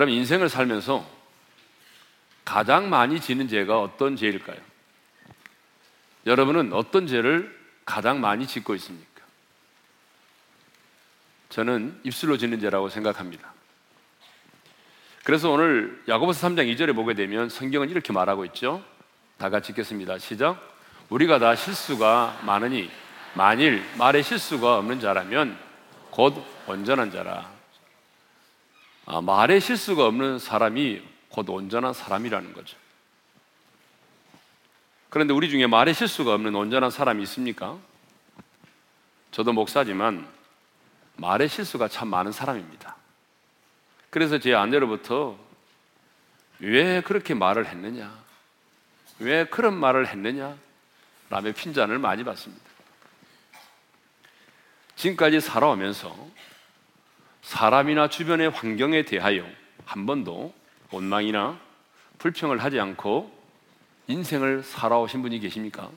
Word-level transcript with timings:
여러분 0.00 0.14
인생을 0.14 0.48
살면서 0.48 1.06
가장 2.42 2.88
많이 2.88 3.20
지는 3.20 3.48
죄가 3.48 3.82
어떤 3.82 4.16
죄일까요? 4.16 4.56
여러분은 6.24 6.72
어떤 6.72 7.06
죄를 7.06 7.54
가장 7.84 8.18
많이 8.18 8.46
짓고 8.46 8.74
있습니까? 8.76 9.10
저는 11.50 12.00
입술로 12.04 12.38
짓는 12.38 12.60
죄라고 12.60 12.88
생각합니다. 12.88 13.52
그래서 15.22 15.50
오늘 15.50 16.02
야고보서 16.08 16.48
3장 16.48 16.74
2절에 16.74 16.94
보게 16.94 17.12
되면 17.12 17.50
성경은 17.50 17.90
이렇게 17.90 18.14
말하고 18.14 18.46
있죠. 18.46 18.82
다 19.36 19.50
같이 19.50 19.72
읽겠습니다. 19.72 20.16
시작. 20.16 20.78
우리가 21.10 21.38
다 21.38 21.54
실수가 21.54 22.40
많으니 22.46 22.90
만일 23.34 23.84
말에 23.98 24.22
실수가 24.22 24.78
없는 24.78 24.98
자라면 25.00 25.58
곧 26.10 26.42
온전한 26.66 27.10
자라. 27.10 27.59
아, 29.12 29.20
말에 29.20 29.58
실수가 29.58 30.06
없는 30.06 30.38
사람이 30.38 31.02
곧 31.30 31.50
온전한 31.50 31.92
사람이라는 31.92 32.52
거죠. 32.52 32.76
그런데 35.08 35.34
우리 35.34 35.50
중에 35.50 35.66
말에 35.66 35.92
실수가 35.92 36.32
없는 36.32 36.54
온전한 36.54 36.92
사람이 36.92 37.20
있습니까? 37.24 37.76
저도 39.32 39.52
목사지만 39.52 40.28
말에 41.16 41.48
실수가 41.48 41.88
참 41.88 42.06
많은 42.06 42.30
사람입니다. 42.30 42.94
그래서 44.10 44.38
제 44.38 44.54
아내로부터 44.54 45.36
왜 46.60 47.00
그렇게 47.00 47.34
말을 47.34 47.66
했느냐? 47.66 48.16
왜 49.18 49.44
그런 49.44 49.74
말을 49.74 50.06
했느냐? 50.06 50.56
라며 51.30 51.50
핀잔을 51.50 51.98
많이 51.98 52.22
받습니다. 52.22 52.64
지금까지 54.94 55.40
살아오면서 55.40 56.14
사람이나 57.50 58.08
주변의 58.08 58.50
환경에 58.50 59.02
대하여 59.02 59.44
한 59.84 60.06
번도 60.06 60.54
원망이나 60.92 61.58
불평을 62.18 62.62
하지 62.62 62.78
않고 62.78 63.36
인생을 64.06 64.62
살아오신 64.62 65.20
분이 65.22 65.40
계십니까? 65.40 65.90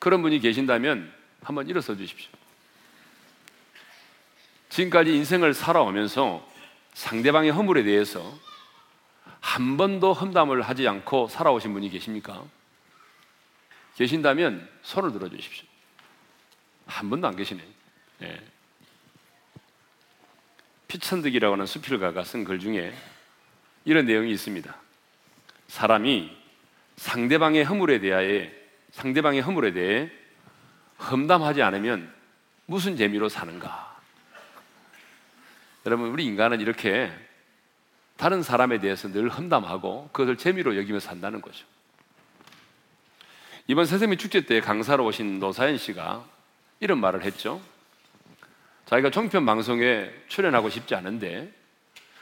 그런 0.00 0.20
분이 0.20 0.40
계신다면 0.40 1.14
한번 1.44 1.68
일어서 1.68 1.94
주십시오. 1.94 2.28
지금까지 4.68 5.14
인생을 5.14 5.54
살아오면서 5.54 6.44
상대방의 6.94 7.52
허물에 7.52 7.84
대해서 7.84 8.36
한 9.38 9.76
번도 9.76 10.12
험담을 10.12 10.62
하지 10.62 10.88
않고 10.88 11.28
살아오신 11.28 11.72
분이 11.72 11.88
계십니까? 11.88 12.42
계신다면 13.94 14.68
손을 14.82 15.12
들어 15.12 15.28
주십시오. 15.28 15.68
한 16.86 17.08
번도 17.10 17.28
안 17.28 17.36
계시네. 17.36 17.62
예. 18.22 18.51
피천득이라고 20.92 21.54
하는 21.54 21.64
수필가가 21.64 22.22
쓴 22.24 22.44
글 22.44 22.58
중에 22.58 22.92
이런 23.86 24.04
내용이 24.04 24.30
있습니다. 24.32 24.74
사람이 25.68 26.36
상대방의 26.96 27.64
허물에 27.64 27.98
대하여 27.98 28.46
상대방의 28.90 29.40
허물에 29.40 29.72
대해 29.72 30.10
험담하지 30.98 31.62
않으면 31.62 32.12
무슨 32.66 32.96
재미로 32.96 33.30
사는가? 33.30 34.00
여러분, 35.86 36.10
우리 36.10 36.26
인간은 36.26 36.60
이렇게 36.60 37.10
다른 38.16 38.42
사람에 38.42 38.78
대해서 38.78 39.08
늘 39.10 39.30
험담하고 39.30 40.10
그것을 40.12 40.36
재미로 40.36 40.76
여기며 40.76 41.00
산다는 41.00 41.40
거죠. 41.40 41.64
이번 43.66 43.86
새세미 43.86 44.18
축제 44.18 44.42
때 44.42 44.60
강사로 44.60 45.06
오신 45.06 45.40
노사연 45.40 45.78
씨가 45.78 46.24
이런 46.80 46.98
말을 46.98 47.22
했죠. 47.22 47.62
자기가 48.92 49.08
종편 49.08 49.46
방송에 49.46 50.12
출연하고 50.28 50.68
싶지 50.68 50.94
않은데 50.94 51.50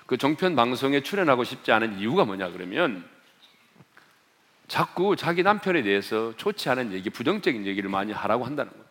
그 0.07 0.17
종편 0.17 0.55
방송에 0.55 1.01
출연하고 1.01 1.43
싶지 1.43 1.73
않은 1.73 1.99
이유가 1.99 2.25
뭐냐 2.25 2.51
그러면 2.51 3.05
자꾸 4.69 5.17
자기 5.17 5.43
남편에 5.43 5.83
대해서 5.83 6.33
좋지 6.37 6.69
않은 6.69 6.93
얘기, 6.93 7.11
부정적인 7.11 7.67
얘기를 7.67 7.91
많이 7.91 8.13
하라고 8.13 8.45
한다는 8.45 8.71
거예요. 8.71 8.85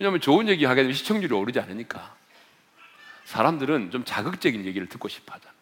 왜냐하면 0.00 0.20
좋은 0.20 0.48
얘기 0.48 0.64
하게 0.64 0.82
되면 0.82 0.92
시청률이 0.92 1.32
오르지 1.32 1.60
않으니까 1.60 2.16
사람들은 3.26 3.92
좀 3.92 4.04
자극적인 4.04 4.64
얘기를 4.64 4.88
듣고 4.88 5.06
싶어 5.06 5.34
하잖아. 5.34 5.54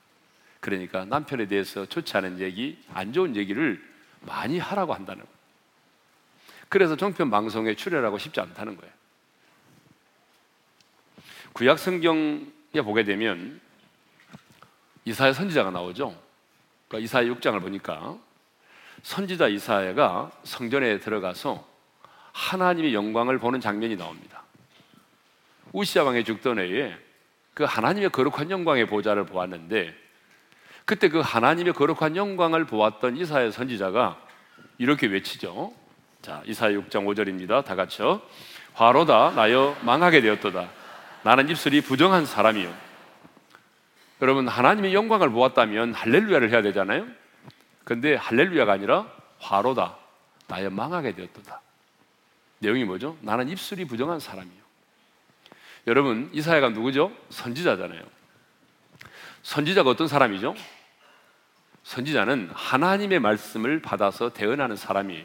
그러니까 0.61 1.05
남편에 1.05 1.49
대해서 1.49 1.85
좋지 1.85 2.17
않은 2.17 2.41
얘기, 2.41 2.83
안 2.95 3.13
좋은 3.13 3.37
얘기를 3.37 3.79
많이 4.23 4.59
하라고 4.59 4.95
한다는 4.95 5.23
거예요. 5.23 5.39
그래서 6.71 6.97
종편 6.97 7.31
방송에 7.31 7.75
출연하고 7.75 8.17
싶지 8.17 8.41
않다는 8.41 8.79
거예요. 8.79 8.98
구약 11.59 11.81
성경에 11.81 12.83
보게 12.85 13.03
되면 13.03 13.61
이사야 15.05 15.33
선지자가 15.33 15.73
나오죠. 15.73 16.17
그러니까 16.87 17.05
이사야 17.05 17.25
6장을 17.25 17.61
보니까 17.61 18.17
선지자 19.03 19.49
이사야가 19.49 20.31
성전에 20.45 21.01
들어가서 21.01 21.67
하나님의 22.31 22.95
영광을 22.95 23.41
보는 23.41 23.61
장면이 23.61 23.97
나옵니다. 23.97 24.45
우시아 25.73 26.05
왕의 26.05 26.23
죽던 26.23 26.61
해에 26.61 26.95
그 27.55 27.65
하나님의 27.65 28.11
거룩한 28.11 28.53
영광의 28.53 28.87
보좌를 28.87 29.27
보았는데 29.27 29.93
그때 30.85 31.09
그 31.09 31.19
하나님의 31.19 31.73
거룩한 31.73 32.15
영광을 32.15 32.67
보았던 32.67 33.17
이사야 33.17 33.51
선지자가 33.51 34.17
이렇게 34.79 35.09
외치죠. 35.09 35.73
자, 36.23 36.41
이사야 36.47 36.71
6장 36.79 37.05
5절입니다. 37.05 37.65
다 37.65 37.75
같이요. 37.75 38.23
화로다 38.75 39.33
나여 39.33 39.77
망하게 39.83 40.21
되었도다. 40.21 40.78
나는 41.23 41.49
입술이 41.49 41.81
부정한 41.81 42.27
사람이요. 42.27 42.73
여러분 44.23 44.49
하나님의 44.49 44.95
영광을 44.95 45.31
보았다면 45.31 45.95
할렐루야를 45.95 46.51
해야 46.51 46.63
되잖아요. 46.63 47.07
근데 47.85 48.15
할렐루야가 48.15 48.73
아니라 48.73 49.11
화로다. 49.39 49.97
나여 50.47 50.71
망하게 50.71 51.15
되었도다. 51.15 51.61
내용이 52.59 52.85
뭐죠? 52.85 53.17
나는 53.21 53.49
입술이 53.49 53.85
부정한 53.85 54.19
사람이요. 54.21 54.59
여러분 55.87 56.31
이사야가 56.33 56.71
누구죠? 56.71 57.13
선지자잖아요. 57.31 58.03
선지자가 59.43 59.89
어떤 59.91 60.09
사람이죠? 60.09 60.55
선지자는 61.85 62.51
하나님의 62.53 63.21
말씀을 63.21 63.81
받아서 63.81 64.31
대언하는 64.33 64.77
사람이에요. 64.77 65.25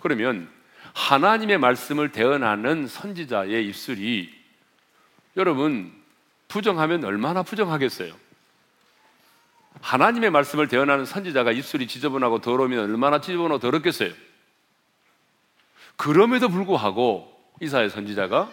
그러면 0.00 0.50
하나님의 0.94 1.58
말씀을 1.58 2.10
대언하는 2.10 2.88
선지자의 2.88 3.66
입술이 3.68 4.39
여러분 5.36 5.92
부정하면 6.48 7.04
얼마나 7.04 7.42
부정하겠어요? 7.42 8.14
하나님의 9.80 10.30
말씀을 10.30 10.68
대언하는 10.68 11.04
선지자가 11.04 11.52
입술이 11.52 11.86
지저분하고 11.86 12.40
더러우면 12.40 12.80
얼마나 12.80 13.20
지저분하고 13.20 13.58
더럽겠어요? 13.60 14.12
그럼에도 15.96 16.48
불구하고 16.48 17.32
이사의 17.60 17.90
선지자가 17.90 18.50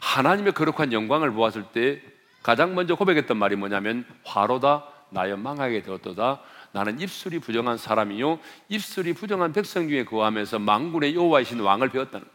하나님의 0.00 0.52
거룩한 0.52 0.92
영광을 0.92 1.32
보았을 1.32 1.64
때 1.72 2.00
가장 2.42 2.74
먼저 2.74 2.94
고백했던 2.94 3.36
말이 3.36 3.56
뭐냐면 3.56 4.04
화로다 4.24 4.86
나여 5.10 5.36
망하게 5.36 5.82
되었도다 5.82 6.40
나는 6.72 7.00
입술이 7.00 7.38
부정한 7.38 7.78
사람이요 7.78 8.38
입술이 8.68 9.14
부정한 9.14 9.52
백성 9.52 9.88
중에 9.88 10.04
거하면서 10.04 10.58
망군의 10.58 11.14
여호와이신 11.14 11.60
왕을 11.60 11.90
배웠다는. 11.90 12.26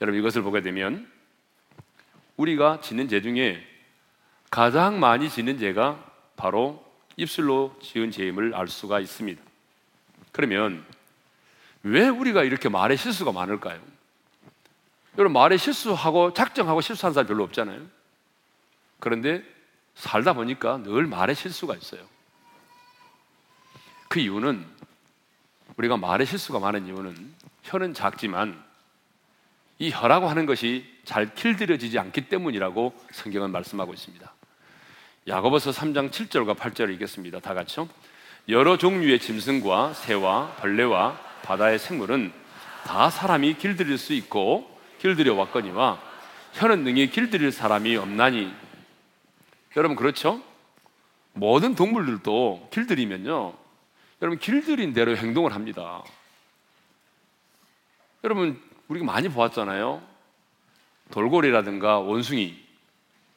여러분 0.00 0.20
이것을 0.20 0.42
보게 0.42 0.62
되면 0.62 1.10
우리가 2.36 2.80
짓는 2.80 3.08
죄 3.08 3.20
중에 3.20 3.64
가장 4.50 5.00
많이 5.00 5.28
짓는 5.28 5.58
죄가 5.58 6.04
바로 6.36 6.84
입술로 7.16 7.76
지은 7.82 8.10
죄임을 8.10 8.54
알 8.54 8.68
수가 8.68 9.00
있습니다. 9.00 9.42
그러면 10.32 10.84
왜 11.82 12.08
우리가 12.08 12.42
이렇게 12.42 12.68
말에 12.68 12.96
실수가 12.96 13.32
많을까요? 13.32 13.80
여러분 15.18 15.32
말에 15.32 15.56
실수하고 15.56 16.34
작정하고 16.34 16.80
실수한 16.80 17.14
사람 17.14 17.26
별로 17.26 17.44
없잖아요. 17.44 17.80
그런데 18.98 19.42
살다 19.94 20.34
보니까 20.34 20.78
늘 20.78 21.06
말에 21.06 21.32
실수가 21.32 21.74
있어요. 21.74 22.06
그 24.08 24.20
이유는 24.20 24.66
우리가 25.76 25.96
말에 25.96 26.24
실수가 26.24 26.58
많은 26.58 26.86
이유는 26.86 27.34
혀는 27.62 27.94
작지만 27.94 28.62
이 29.78 29.90
혀라고 29.90 30.28
하는 30.28 30.46
것이 30.46 30.95
잘 31.06 31.32
길들여지지 31.34 32.00
않기 32.00 32.22
때문이라고 32.22 32.92
성경은 33.12 33.52
말씀하고 33.52 33.94
있습니다. 33.94 34.32
야고보서 35.28 35.70
3장 35.70 36.10
7절과 36.10 36.56
8절을 36.56 36.92
읽겠습니다. 36.94 37.38
다 37.40 37.54
같이요. 37.54 37.88
여러 38.48 38.76
종류의 38.76 39.20
짐승과 39.20 39.94
새와 39.94 40.56
벌레와 40.56 41.18
바다의 41.42 41.78
생물은 41.78 42.32
다 42.84 43.08
사람이 43.08 43.54
길들일 43.54 43.98
수 43.98 44.12
있고 44.14 44.68
길들여 44.98 45.34
왔거니와 45.34 46.00
혀는 46.54 46.82
능히 46.82 47.08
길들일 47.08 47.52
사람이 47.52 47.96
없나니 47.96 48.52
여러분 49.76 49.96
그렇죠? 49.96 50.42
모든 51.34 51.76
동물들도 51.76 52.70
길들이면요 52.72 53.54
여러분 54.22 54.38
길들인 54.40 54.92
대로 54.92 55.16
행동을 55.16 55.54
합니다. 55.54 56.02
여러분 58.24 58.60
우리가 58.88 59.06
많이 59.06 59.28
보았잖아요. 59.28 60.15
돌고래라든가 61.10 61.98
원숭이 61.98 62.56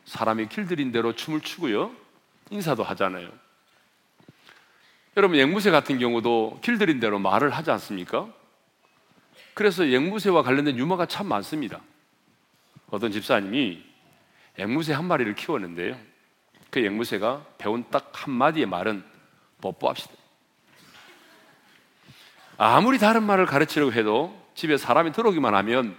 사람이 0.05 0.47
길들인 0.49 0.91
대로 0.91 1.13
춤을 1.15 1.41
추고요. 1.41 1.91
인사도 2.49 2.83
하잖아요. 2.83 3.29
여러분 5.17 5.39
앵무새 5.39 5.71
같은 5.71 5.99
경우도 5.99 6.59
길들인 6.63 6.99
대로 6.99 7.19
말을 7.19 7.49
하지 7.51 7.71
않습니까? 7.71 8.27
그래서 9.53 9.85
앵무새와 9.85 10.43
관련된 10.43 10.77
유머가 10.77 11.05
참 11.05 11.27
많습니다. 11.27 11.81
어떤 12.89 13.11
집사님이 13.11 13.83
앵무새 14.57 14.93
한 14.93 15.05
마리를 15.05 15.35
키웠는데요. 15.35 15.99
그 16.71 16.79
앵무새가 16.79 17.45
배운 17.57 17.83
딱 17.89 18.09
한 18.13 18.33
마디의 18.33 18.65
말은 18.65 19.03
뽀뽀합시다. 19.61 20.13
아무리 22.57 22.99
다른 22.99 23.23
말을 23.23 23.45
가르치려고 23.45 23.93
해도 23.93 24.37
집에 24.55 24.75
사람이 24.75 25.13
들어오기만 25.13 25.55
하면 25.55 25.97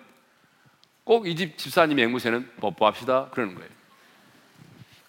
꼭 1.10 1.26
이 1.26 1.34
집 1.34 1.58
집사님의 1.58 2.04
앵무새는 2.04 2.48
뽀뽀합시다 2.60 3.30
그러는 3.30 3.56
거예요. 3.56 3.68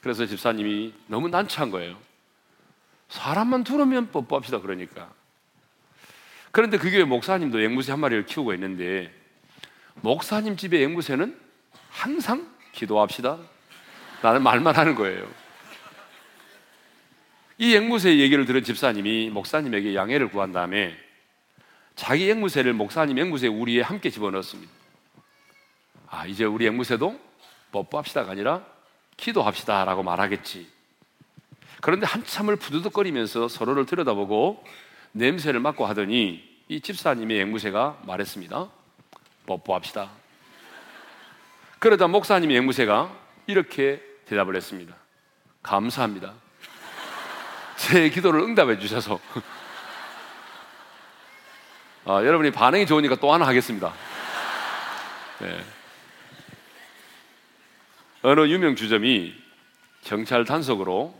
그래서 0.01 0.25
집사님이 0.25 0.95
너무 1.05 1.29
난처한 1.29 1.69
거예요. 1.69 1.95
사람만 3.09 3.63
들어오면 3.63 4.09
뽀뽀합시다 4.09 4.61
그러니까. 4.61 5.13
그런데 6.49 6.79
그 6.79 6.89
교회 6.89 7.03
목사님도 7.03 7.61
앵무새 7.61 7.91
한 7.91 7.99
마리를 7.99 8.25
키우고 8.25 8.51
있는데 8.55 9.13
목사님 10.01 10.57
집의 10.57 10.81
앵무새는 10.85 11.39
항상 11.91 12.51
기도합시다. 12.71 13.37
라는 14.23 14.41
말만 14.41 14.75
하는 14.75 14.95
거예요. 14.95 15.29
이 17.59 17.75
앵무새 17.75 18.17
얘기를 18.17 18.45
들은 18.45 18.63
집사님이 18.63 19.29
목사님에게 19.29 19.93
양해를 19.93 20.31
구한 20.31 20.51
다음에 20.51 20.97
자기 21.95 22.27
앵무새를 22.31 22.73
목사님 22.73 23.19
앵무새 23.19 23.49
우리에 23.49 23.81
함께 23.83 24.09
집어넣었습니다. 24.09 24.80
아, 26.11 26.25
이제 26.25 26.43
우리 26.43 26.67
앵무새도 26.67 27.17
뽀뽀합시다가 27.71 28.31
아니라 28.31 28.63
기도합시다 29.15 29.85
라고 29.85 30.03
말하겠지. 30.03 30.69
그런데 31.79 32.05
한참을 32.05 32.57
부두덕거리면서 32.57 33.47
서로를 33.47 33.85
들여다보고 33.85 34.63
냄새를 35.13 35.61
맡고 35.61 35.85
하더니 35.85 36.43
이 36.67 36.81
집사님의 36.81 37.39
앵무새가 37.39 38.01
말했습니다. 38.03 38.69
뽀뽀합시다. 39.45 40.11
그러자 41.79 42.07
목사님의 42.07 42.57
앵무새가 42.57 43.11
이렇게 43.47 44.03
대답을 44.25 44.55
했습니다. 44.57 44.93
감사합니다. 45.63 46.33
제 47.77 48.09
기도를 48.09 48.41
응답해 48.41 48.79
주셔서 48.79 49.19
아, 52.03 52.23
여러분이 52.25 52.51
반응이 52.51 52.85
좋으니까 52.85 53.15
또 53.15 53.33
하나 53.33 53.47
하겠습니다. 53.47 53.93
네. 55.39 55.80
어느 58.23 58.41
유명 58.41 58.75
주점이 58.75 59.33
경찰 60.03 60.45
단속으로 60.45 61.15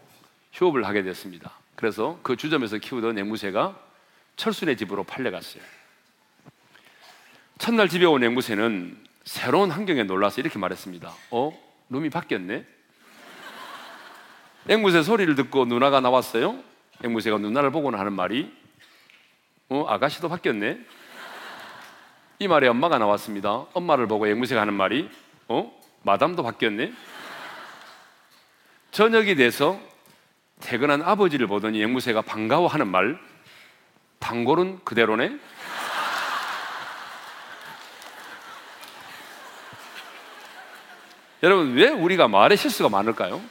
휴업을 0.53 0.85
하게 0.85 1.01
됐습니다. 1.01 1.51
그래서 1.75 2.19
그 2.21 2.35
주점에서 2.35 2.77
키우던 2.77 3.17
앵무새가 3.17 3.75
철순의 4.35 4.77
집으로 4.77 5.03
팔려갔어요. 5.03 5.63
첫날 7.57 7.89
집에 7.89 8.05
온 8.05 8.23
앵무새는 8.23 8.97
새로운 9.23 9.71
환경에 9.71 10.03
놀라서 10.03 10.41
이렇게 10.41 10.59
말했습니다. 10.59 11.11
어? 11.31 11.59
룸이 11.89 12.11
바뀌었네? 12.11 12.65
앵무새 14.69 15.01
소리를 15.01 15.33
듣고 15.35 15.65
누나가 15.65 16.01
나왔어요. 16.01 16.63
앵무새가 17.03 17.39
누나를 17.39 17.71
보고는 17.71 17.97
하는 17.97 18.13
말이 18.13 18.51
어, 19.69 19.85
아가씨도 19.87 20.29
바뀌었네. 20.29 20.79
이 22.37 22.47
말에 22.47 22.67
엄마가 22.67 22.99
나왔습니다. 22.99 23.65
엄마를 23.73 24.07
보고 24.07 24.27
앵무새가 24.27 24.61
하는 24.61 24.75
말이 24.75 25.09
어? 25.47 25.80
마담도 26.03 26.43
바뀌었네. 26.43 26.93
저녁이 28.91 29.35
돼서 29.35 29.79
퇴근한 30.59 31.01
아버지를 31.01 31.47
보더니 31.47 31.81
앵무새가 31.81 32.21
반가워하는 32.21 32.87
말 32.87 33.19
단골은 34.19 34.83
그대로네. 34.83 35.37
여러분 41.43 41.73
왜 41.73 41.89
우리가 41.89 42.27
말에 42.27 42.55
실수가 42.55 42.89
많을까요? 42.89 43.41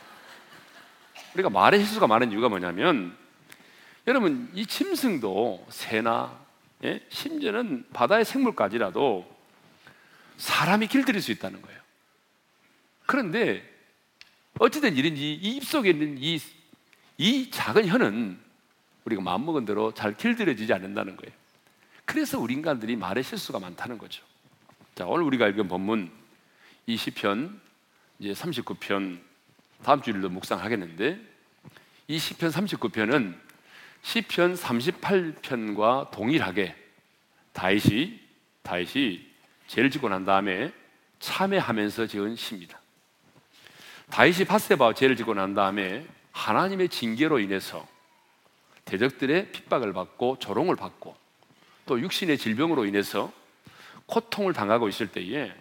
우리가 1.34 1.50
말에 1.50 1.78
실수가 1.78 2.06
많은 2.06 2.30
이유가 2.32 2.48
뭐냐면 2.48 3.16
여러분 4.06 4.50
이 4.54 4.64
짐승도 4.66 5.66
새나 5.68 6.38
예? 6.84 7.04
심지어는 7.08 7.86
바다의 7.92 8.24
생물까지라도 8.24 9.26
사람이 10.36 10.86
길들일 10.86 11.20
수 11.20 11.32
있다는 11.32 11.60
거예요. 11.60 11.79
그런데 13.10 13.68
어찌된 14.60 14.94
일인지 14.94 15.32
이 15.32 15.56
입속에 15.56 15.90
있는 15.90 16.16
이, 16.16 16.38
이 17.18 17.50
작은 17.50 17.88
혀는 17.88 18.38
우리가 19.04 19.20
마음먹은 19.20 19.64
대로 19.64 19.92
잘 19.92 20.16
길들여지지 20.16 20.72
않는다는 20.72 21.16
거예요. 21.16 21.34
그래서 22.04 22.38
우리 22.38 22.54
인간들이 22.54 22.94
말에 22.94 23.22
실수가 23.22 23.58
많다는 23.58 23.98
거죠. 23.98 24.22
자, 24.94 25.06
오늘 25.06 25.24
우리가 25.24 25.48
읽은 25.48 25.66
본문 25.66 26.08
이 26.86 26.96
시편 26.96 27.60
이제 28.20 28.32
39편 28.32 29.18
다음 29.82 30.02
주일도 30.02 30.28
묵상하겠는데 30.28 31.20
이 32.06 32.16
시편 32.16 32.50
39편은 32.50 33.36
시편 34.02 34.54
38편과 34.54 36.12
동일하게 36.12 36.76
다윗이 37.54 38.20
다윗이 38.62 39.26
죄를 39.66 39.90
짓고 39.90 40.08
난 40.08 40.24
다음에 40.24 40.72
참회하면서 41.18 42.06
지은 42.06 42.36
시입니다. 42.36 42.79
다윗이 44.10 44.44
바세바와 44.44 44.94
죄를 44.94 45.16
짓고 45.16 45.34
난 45.34 45.54
다음에 45.54 46.06
하나님의 46.32 46.88
징계로 46.88 47.38
인해서 47.38 47.86
대적들의 48.84 49.52
핍박을 49.52 49.92
받고 49.92 50.38
조롱을 50.40 50.76
받고 50.76 51.16
또 51.86 52.00
육신의 52.00 52.38
질병으로 52.38 52.86
인해서 52.86 53.32
고통을 54.06 54.52
당하고 54.52 54.88
있을 54.88 55.08
때에 55.08 55.52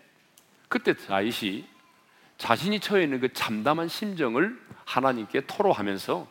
그때 0.68 0.96
다윗이 0.96 1.68
자신이 2.38 2.80
처해 2.80 3.04
있는 3.04 3.20
그 3.20 3.32
참담한 3.34 3.88
심정을 3.88 4.60
하나님께 4.86 5.42
토로하면서 5.46 6.28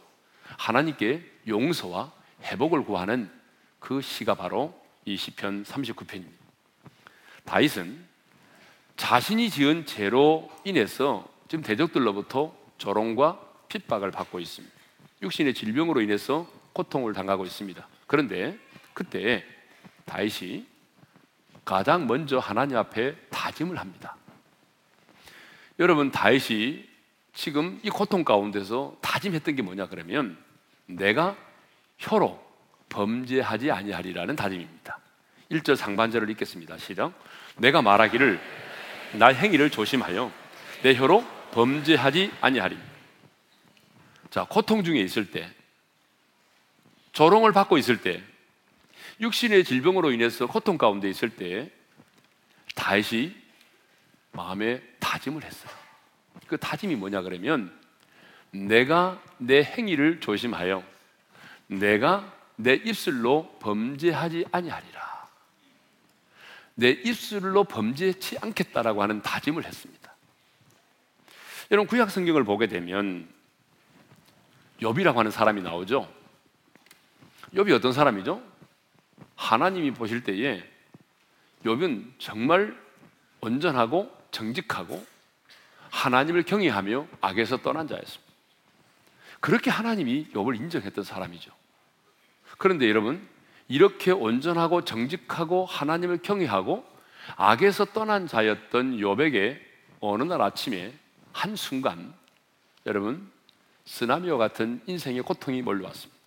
하나님께 0.57 1.25
용서와 1.47 2.13
회복을 2.43 2.85
구하는 2.85 3.31
그 3.79 4.01
시가 4.01 4.35
바로 4.35 4.75
이 5.05 5.17
시편 5.17 5.65
39편입니다. 5.65 6.27
다윗은 7.45 8.05
자신이 8.97 9.51
지은 9.51 9.87
죄로 9.87 10.51
인해서 10.65 11.29
지금 11.49 11.63
대적들로부터 11.65 12.55
조롱과 12.77 13.41
핍박을 13.69 14.11
받고 14.11 14.39
있습니다. 14.39 14.75
육신의 15.23 15.55
질병으로 15.55 16.01
인해서 16.01 16.47
고통을 16.73 17.13
당하고 17.13 17.45
있습니다. 17.45 17.87
그런데 18.07 18.57
그때 18.95 19.45
다윗이 20.05 20.67
가장 21.65 22.07
먼저 22.07 22.39
하나님 22.39 22.77
앞에 22.77 23.15
다짐을 23.31 23.79
합니다. 23.79 24.17
여러분 25.79 26.11
다윗이 26.11 26.89
지금 27.35 27.79
이 27.83 27.91
고통 27.91 28.25
가운데서 28.25 28.97
다짐했던 29.01 29.55
게 29.57 29.63
뭐냐 29.63 29.87
그러면 29.87 30.37
내가 30.87 31.37
혀로 31.99 32.43
범죄하지 32.89 33.71
아니하리라는 33.71 34.35
다짐입니다. 34.35 34.99
1절 35.51 35.77
상반절을 35.77 36.31
읽겠습니다. 36.31 36.79
시작. 36.79 37.13
내가 37.57 37.83
말하기를 37.83 38.41
나 39.15 39.29
행위를 39.29 39.71
조심하여 39.71 40.33
내 40.83 40.95
혀로 40.95 41.38
범죄하지 41.53 42.33
아니하리. 42.41 42.77
자, 44.31 44.45
고통 44.45 44.85
중에 44.85 45.01
있을 45.01 45.31
때 45.31 45.51
조롱을 47.13 47.53
받고 47.53 47.79
있을 47.79 48.01
때 48.01 48.23
육신의 49.21 49.65
질병으로 49.65 50.13
인해서 50.13 50.47
고통 50.47 50.79
가운데 50.79 51.09
있을 51.09 51.31
때 51.31 51.71
다시 52.75 53.35
마음에 54.33 54.81
다짐을 55.01 55.43
했어요. 55.43 55.73
그 56.47 56.57
다짐이 56.57 56.95
뭐냐 56.97 57.23
그러면 57.23 57.77
내가 58.51 59.21
내 59.39 59.63
행위를 59.63 60.21
조심하여 60.21 60.85
내가 61.67 62.33
내 62.57 62.75
입술로 62.75 63.57
범죄하지 63.61 64.47
아니하리라. 64.53 65.29
내 66.75 66.91
입술로 66.91 67.65
범죄치 67.65 68.39
않겠다라고 68.41 69.03
하는 69.03 69.21
다짐을 69.23 69.65
했습니다. 69.65 69.98
여러분 71.71 71.87
구약 71.87 72.11
성경을 72.11 72.45
보게 72.45 72.67
되면 72.67 73.29
욥이라고 74.81 75.17
하는 75.17 75.31
사람이 75.31 75.61
나오죠. 75.61 76.11
욥이 77.55 77.73
어떤 77.73 77.93
사람이죠? 77.93 78.43
하나님이 79.37 79.93
보실 79.93 80.25
때에 80.25 80.65
욥은 81.65 82.13
정말 82.19 82.75
온전하고 83.41 84.11
정직하고 84.31 85.05
하나님을 85.91 86.45
경외하며 86.45 87.07
악에서 87.21 87.59
떠난 87.59 87.87
자였습니다. 87.87 88.33
그렇게 89.41 89.71
하나님이 89.71 90.29
욥을 90.33 90.57
인정했던 90.57 91.05
사람이죠. 91.05 91.53
그런데 92.57 92.89
여러분, 92.89 93.27
이렇게 93.69 94.11
온전하고 94.11 94.85
정직하고 94.85 95.67
하나님을 95.67 96.19
경외하고 96.23 96.85
악에서 97.37 97.87
떠난 97.87 98.27
자였던 98.27 98.97
욥에게 98.97 99.61
어느 100.01 100.23
날 100.23 100.41
아침에 100.41 100.95
한 101.39 101.55
순간 101.55 102.13
여러분 102.85 103.31
쓰나미와 103.85 104.39
같은 104.39 104.83
인생의 104.87 105.23
고통이 105.23 105.63
몰려왔습니다. 105.63 106.21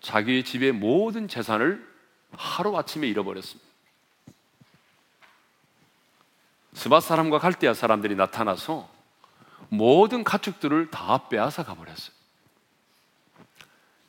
자기의 0.00 0.44
집의 0.44 0.72
모든 0.72 1.26
재산을 1.26 1.90
하루아침에 2.32 3.08
잃어버렸습니다. 3.08 3.66
스바 6.74 7.00
사람과 7.00 7.38
갈대아 7.38 7.72
사람들이 7.72 8.14
나타나서 8.14 8.90
모든 9.70 10.22
가축들을 10.22 10.90
다 10.90 11.26
빼앗아 11.30 11.64
가버렸어요. 11.64 12.14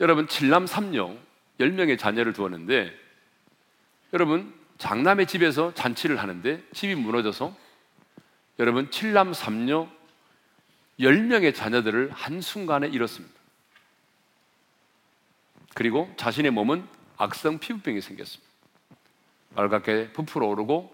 여러분, 0.02 0.28
칠남 0.28 0.68
삼녀 0.68 1.16
10명의 1.62 1.98
자녀를 1.98 2.34
두었는데 2.34 2.94
여러분, 4.12 4.54
장남의 4.78 5.28
집에서 5.28 5.74
잔치를 5.74 6.18
하는데 6.18 6.62
집이 6.74 6.96
무너져서 6.96 7.65
여러분, 8.60 8.90
칠남 8.92 9.34
삼녀 9.34 9.90
10명의 11.00 11.54
자녀들을 11.54 12.12
한순간에 12.12 12.88
잃었습니다. 12.88 13.36
그리고 15.74 16.12
자신의 16.16 16.52
몸은 16.52 16.88
악성 17.18 17.60
피부병이 17.60 18.02
생겼습니다. 18.02 18.46
빨갛게 19.56 20.14
부풀어 20.14 20.48
오르고 20.48 20.94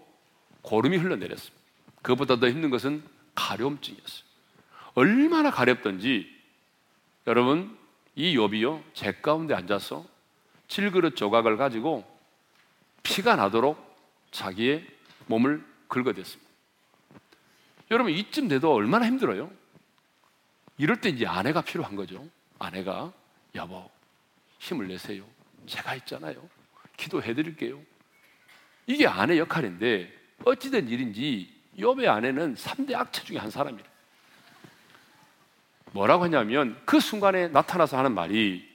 고름이 0.62 0.96
흘러내렸습니다. 0.96 1.62
그것보다 2.02 2.40
더 2.40 2.48
힘든 2.48 2.70
것은 2.70 3.02
가려움증이었어요. 3.34 4.24
얼마나 4.94 5.50
가렵던지 5.50 6.28
여러분 7.26 7.76
이 8.14 8.36
욥이요 8.36 8.82
제 8.94 9.12
가운데 9.12 9.54
앉아서 9.54 10.04
칠그릇 10.68 11.16
조각을 11.16 11.56
가지고 11.56 12.04
피가 13.02 13.36
나도록 13.36 13.78
자기의 14.30 14.86
몸을 15.26 15.64
긁어댔습니다. 15.88 16.41
여러분 17.92 18.10
이쯤 18.12 18.48
돼도 18.48 18.72
얼마나 18.72 19.06
힘들어요? 19.06 19.50
이럴 20.78 21.00
때 21.00 21.10
이제 21.10 21.26
아내가 21.26 21.60
필요한 21.60 21.94
거죠. 21.94 22.26
아내가 22.58 23.12
여보 23.54 23.88
힘을 24.58 24.88
내세요. 24.88 25.24
제가 25.66 25.94
있잖아요. 25.96 26.48
기도해 26.96 27.34
드릴게요. 27.34 27.78
이게 28.86 29.06
아내 29.06 29.38
역할인데 29.38 30.10
어찌된 30.44 30.88
일인지 30.88 31.54
욥의 31.78 32.08
아내는 32.08 32.54
3대 32.54 32.94
악체 32.94 33.24
중에 33.24 33.36
한 33.36 33.50
사람이래. 33.50 33.84
뭐라고 35.92 36.24
하냐면 36.24 36.80
그 36.86 36.98
순간에 36.98 37.48
나타나서 37.48 37.98
하는 37.98 38.14
말이 38.14 38.66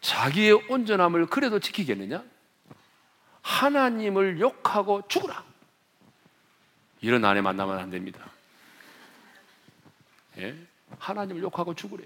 자기의 0.00 0.52
온전함을 0.70 1.26
그래도 1.26 1.60
지키겠느냐? 1.60 2.24
하나님을 3.42 4.40
욕하고 4.40 5.06
죽으라. 5.06 5.51
이런 7.02 7.24
아내 7.24 7.40
만나면 7.40 7.78
안 7.78 7.90
됩니다. 7.90 8.30
예? 10.38 10.56
하나님을 10.98 11.42
욕하고 11.42 11.74
죽으래. 11.74 12.04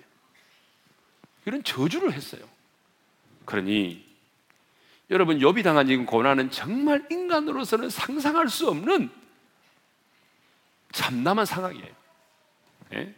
이런 1.44 1.62
저주를 1.62 2.12
했어요. 2.12 2.42
그러니 3.44 4.04
여러분 5.10 5.38
욥이 5.38 5.62
당한 5.62 5.88
이 5.88 5.96
고난은 5.98 6.50
정말 6.50 7.06
인간으로서는 7.10 7.90
상상할 7.90 8.48
수 8.48 8.68
없는 8.68 9.10
참담한 10.90 11.46
상황이에요. 11.46 11.94
예? 12.94 13.14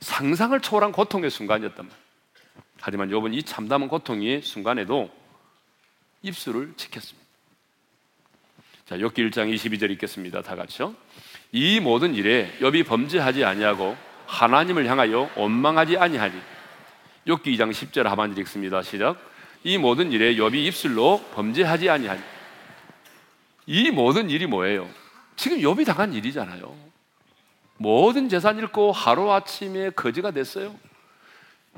상상을 0.00 0.58
초월한 0.60 0.92
고통의 0.92 1.28
순간이었단 1.28 1.84
말이에요. 1.84 2.04
하지만 2.80 3.10
욥은 3.10 3.34
이 3.34 3.42
참담한 3.42 3.88
고통의 3.88 4.42
순간에도 4.42 5.10
입술을 6.22 6.74
지켰습니다. 6.76 7.23
자, 8.86 8.98
욥기 8.98 9.30
1장 9.30 9.52
22절 9.54 9.90
읽겠습니다. 9.92 10.42
다 10.42 10.56
같이요. 10.56 10.94
이 11.52 11.80
모든 11.80 12.14
일에 12.14 12.52
욥이 12.60 12.86
범죄하지 12.86 13.42
아니하고 13.42 13.96
하나님을 14.26 14.86
향하여 14.86 15.30
원망하지 15.36 15.96
아니하리. 15.96 16.34
욥기 17.26 17.44
2장 17.44 17.70
10절 17.70 18.02
하반절 18.02 18.40
읽습니다. 18.40 18.82
시작. 18.82 19.16
이 19.62 19.78
모든 19.78 20.12
일에 20.12 20.34
욥이 20.36 20.66
입술로 20.66 21.22
범죄하지 21.34 21.88
아니하니. 21.88 22.20
이 23.66 23.90
모든 23.90 24.28
일이 24.28 24.46
뭐예요? 24.46 24.86
지금 25.36 25.58
욥이 25.58 25.86
당한 25.86 26.12
일이잖아요. 26.12 26.76
모든 27.78 28.28
재산 28.28 28.58
잃고 28.58 28.92
하루아침에 28.92 29.90
거지가 29.90 30.32
됐어요. 30.32 30.74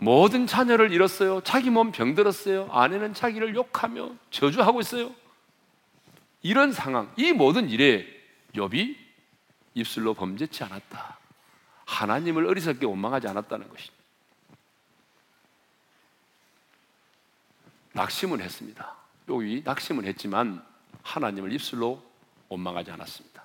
모든 0.00 0.48
자녀를 0.48 0.92
잃었어요. 0.92 1.40
자기 1.44 1.70
몸 1.70 1.92
병들었어요. 1.92 2.68
아내는 2.72 3.14
자기를 3.14 3.54
욕하며 3.54 4.10
저주하고 4.30 4.80
있어요. 4.80 5.12
이런 6.42 6.72
상황, 6.72 7.12
이 7.16 7.32
모든 7.32 7.68
일에 7.68 8.06
욥이 8.54 8.96
입술로 9.74 10.14
범죄치 10.14 10.64
않았다. 10.64 11.18
하나님을 11.84 12.46
어리석게 12.46 12.86
원망하지 12.86 13.28
않았다는 13.28 13.68
것이죠. 13.68 13.92
낙심은 17.92 18.40
했습니다. 18.40 18.94
여기 19.28 19.62
낙심은 19.64 20.04
했지만 20.04 20.64
하나님을 21.02 21.52
입술로 21.52 22.02
원망하지 22.48 22.90
않았습니다. 22.90 23.42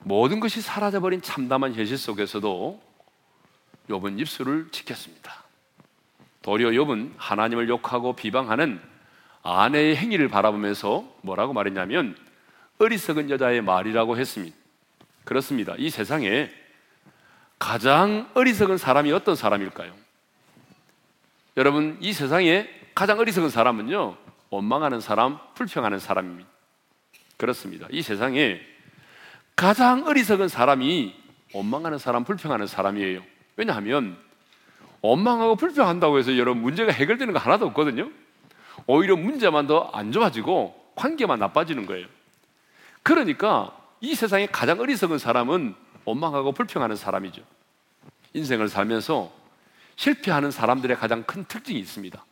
모든 0.00 0.38
것이 0.38 0.60
사라져버린 0.60 1.20
참담한 1.20 1.74
현실 1.74 1.98
속에서도 1.98 2.80
욥은 3.88 4.20
입술을 4.20 4.70
지켰습니다. 4.70 5.44
도리어 6.42 6.70
욥은 6.70 7.14
하나님을 7.16 7.68
욕하고 7.68 8.14
비방하는 8.14 8.80
아내의 9.46 9.96
행위를 9.96 10.28
바라보면서 10.28 11.04
뭐라고 11.22 11.52
말했냐면 11.52 12.16
어리석은 12.78 13.30
여자의 13.30 13.62
말이라고 13.62 14.16
했습니다. 14.16 14.56
그렇습니다. 15.24 15.74
이 15.78 15.88
세상에 15.88 16.50
가장 17.58 18.28
어리석은 18.34 18.76
사람이 18.76 19.12
어떤 19.12 19.36
사람일까요? 19.36 19.94
여러분, 21.56 21.96
이 22.00 22.12
세상에 22.12 22.68
가장 22.94 23.18
어리석은 23.18 23.48
사람은요, 23.48 24.16
원망하는 24.50 25.00
사람, 25.00 25.38
불평하는 25.54 25.98
사람입니다. 25.98 26.48
그렇습니다. 27.36 27.86
이 27.90 28.02
세상에 28.02 28.60
가장 29.54 30.06
어리석은 30.06 30.48
사람이 30.48 31.14
원망하는 31.54 31.98
사람, 31.98 32.24
불평하는 32.24 32.66
사람이에요. 32.66 33.22
왜냐하면 33.56 34.18
원망하고 35.00 35.56
불평한다고 35.56 36.18
해서 36.18 36.36
여러분 36.36 36.62
문제가 36.62 36.92
해결되는 36.92 37.32
거 37.32 37.38
하나도 37.38 37.66
없거든요. 37.66 38.10
오히려 38.86 39.16
문제만 39.16 39.66
더 39.66 39.90
안 39.92 40.12
좋아지고 40.12 40.92
관계만 40.94 41.38
나빠지는 41.38 41.86
거예요. 41.86 42.06
그러니까 43.02 43.76
이 44.00 44.14
세상에 44.14 44.46
가장 44.46 44.80
어리석은 44.80 45.18
사람은 45.18 45.74
원망하고 46.04 46.52
불평하는 46.52 46.96
사람이죠. 46.96 47.42
인생을 48.34 48.68
살면서 48.68 49.32
실패하는 49.96 50.50
사람들의 50.50 50.96
가장 50.96 51.22
큰 51.22 51.44
특징이 51.44 51.78
있습니다. 51.80 52.24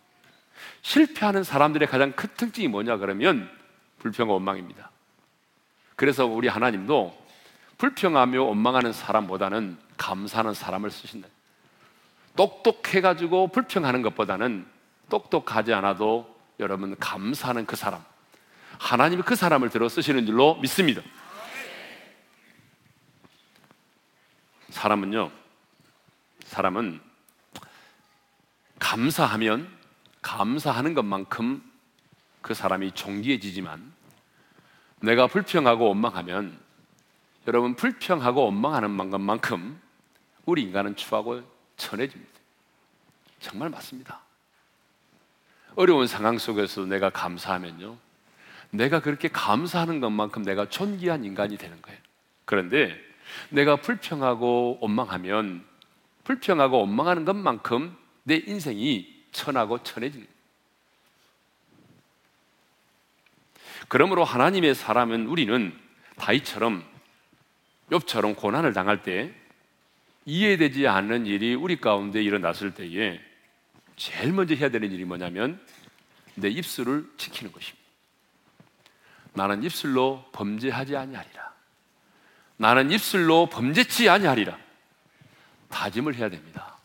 실패하는 0.83 1.45
사람들의 1.45 1.89
가장 1.89 2.13
큰 2.13 2.29
특징이 2.37 2.69
뭐냐 2.69 2.99
그러면 2.99 3.51
불평과 3.99 4.35
원망입니다. 4.35 4.91
그래서 5.97 6.27
우리 6.27 6.49
하나님도 6.49 7.17
불평하며 7.79 8.43
원망하는 8.43 8.93
사람보다는 8.93 9.79
감사하는 9.97 10.55
사람을 10.55 10.91
쓰신다. 10.91 11.29
똑똑해가지고 12.37 13.49
불평하는 13.49 14.03
것보다는 14.03 14.67
똑똑하지 15.09 15.73
않아도 15.73 16.34
여러분 16.61 16.97
감사하는 16.99 17.67
그 17.67 17.77
사람. 17.77 18.05
하나님이 18.79 19.23
그 19.23 19.35
사람을 19.35 19.71
들어 19.71 19.89
쓰시는 19.89 20.27
줄로 20.27 20.57
믿습니다. 20.57 21.03
사람은요, 24.71 25.31
사람은 26.45 27.01
감사하면 28.79 29.69
감사하는 30.21 30.95
것만큼 30.95 31.63
그 32.43 32.55
사람이 32.55 32.93
존귀해지지만 32.93 33.93
내가 35.01 35.27
불평하고 35.27 35.89
원망하면 35.89 36.59
여러분 37.47 37.77
불평하고 37.77 38.45
원망하는 38.47 39.11
것만큼 39.11 39.81
우리 40.45 40.63
인간은 40.63 40.97
추하고 40.97 41.43
천해집니다. 41.77 42.33
정말 43.41 43.71
맞습니다. 43.71 44.24
어려운 45.77 46.07
상황 46.07 46.39
속에서 46.39 46.85
내가 46.87 47.11
감사하면요. 47.11 47.97
내가 48.71 49.01
그렇게 49.01 49.29
감사하는 49.29 50.01
것만큼 50.01 50.43
내가 50.43 50.69
존귀한 50.69 51.25
인간이 51.25 51.57
되는 51.57 51.81
거예요. 51.81 51.99
그런데 52.45 52.95
내가 53.51 53.77
불평하고 53.77 54.79
원망하면 54.81 55.65
불평하고 56.25 56.81
원망하는 56.81 57.25
것만큼 57.25 57.97
내 58.25 58.37
인생이 58.37 59.25
천하고 59.33 59.83
천해집니다. 59.83 60.33
그러므로 63.89 64.25
하나님의 64.25 64.75
사람은 64.75 65.27
우리는 65.27 65.77
다이처럼 66.17 66.85
욥처럼 67.91 68.37
고난을 68.37 68.73
당할 68.73 69.03
때 69.03 69.33
이해되지 70.25 70.89
않는 70.89 71.27
일이 71.27 71.55
우리 71.55 71.77
가운데 71.77 72.23
일어났을 72.23 72.73
때에 72.75 73.21
제일 73.97 74.33
먼저 74.33 74.55
해야 74.55 74.69
되는 74.71 74.91
일이 74.91 75.05
뭐냐면 75.05 75.61
내 76.35 76.49
입술을 76.49 77.09
지키는 77.17 77.53
것입니다. 77.53 77.85
나는 79.35 79.63
입술로 79.63 80.25
범죄하지 80.33 80.97
아니하리라. 80.97 81.53
나는 82.57 82.91
입술로 82.91 83.47
범죄치 83.47 84.09
아니하리라. 84.09 84.57
다짐을 85.69 86.15
해야 86.15 86.29
됩니다. 86.29 86.79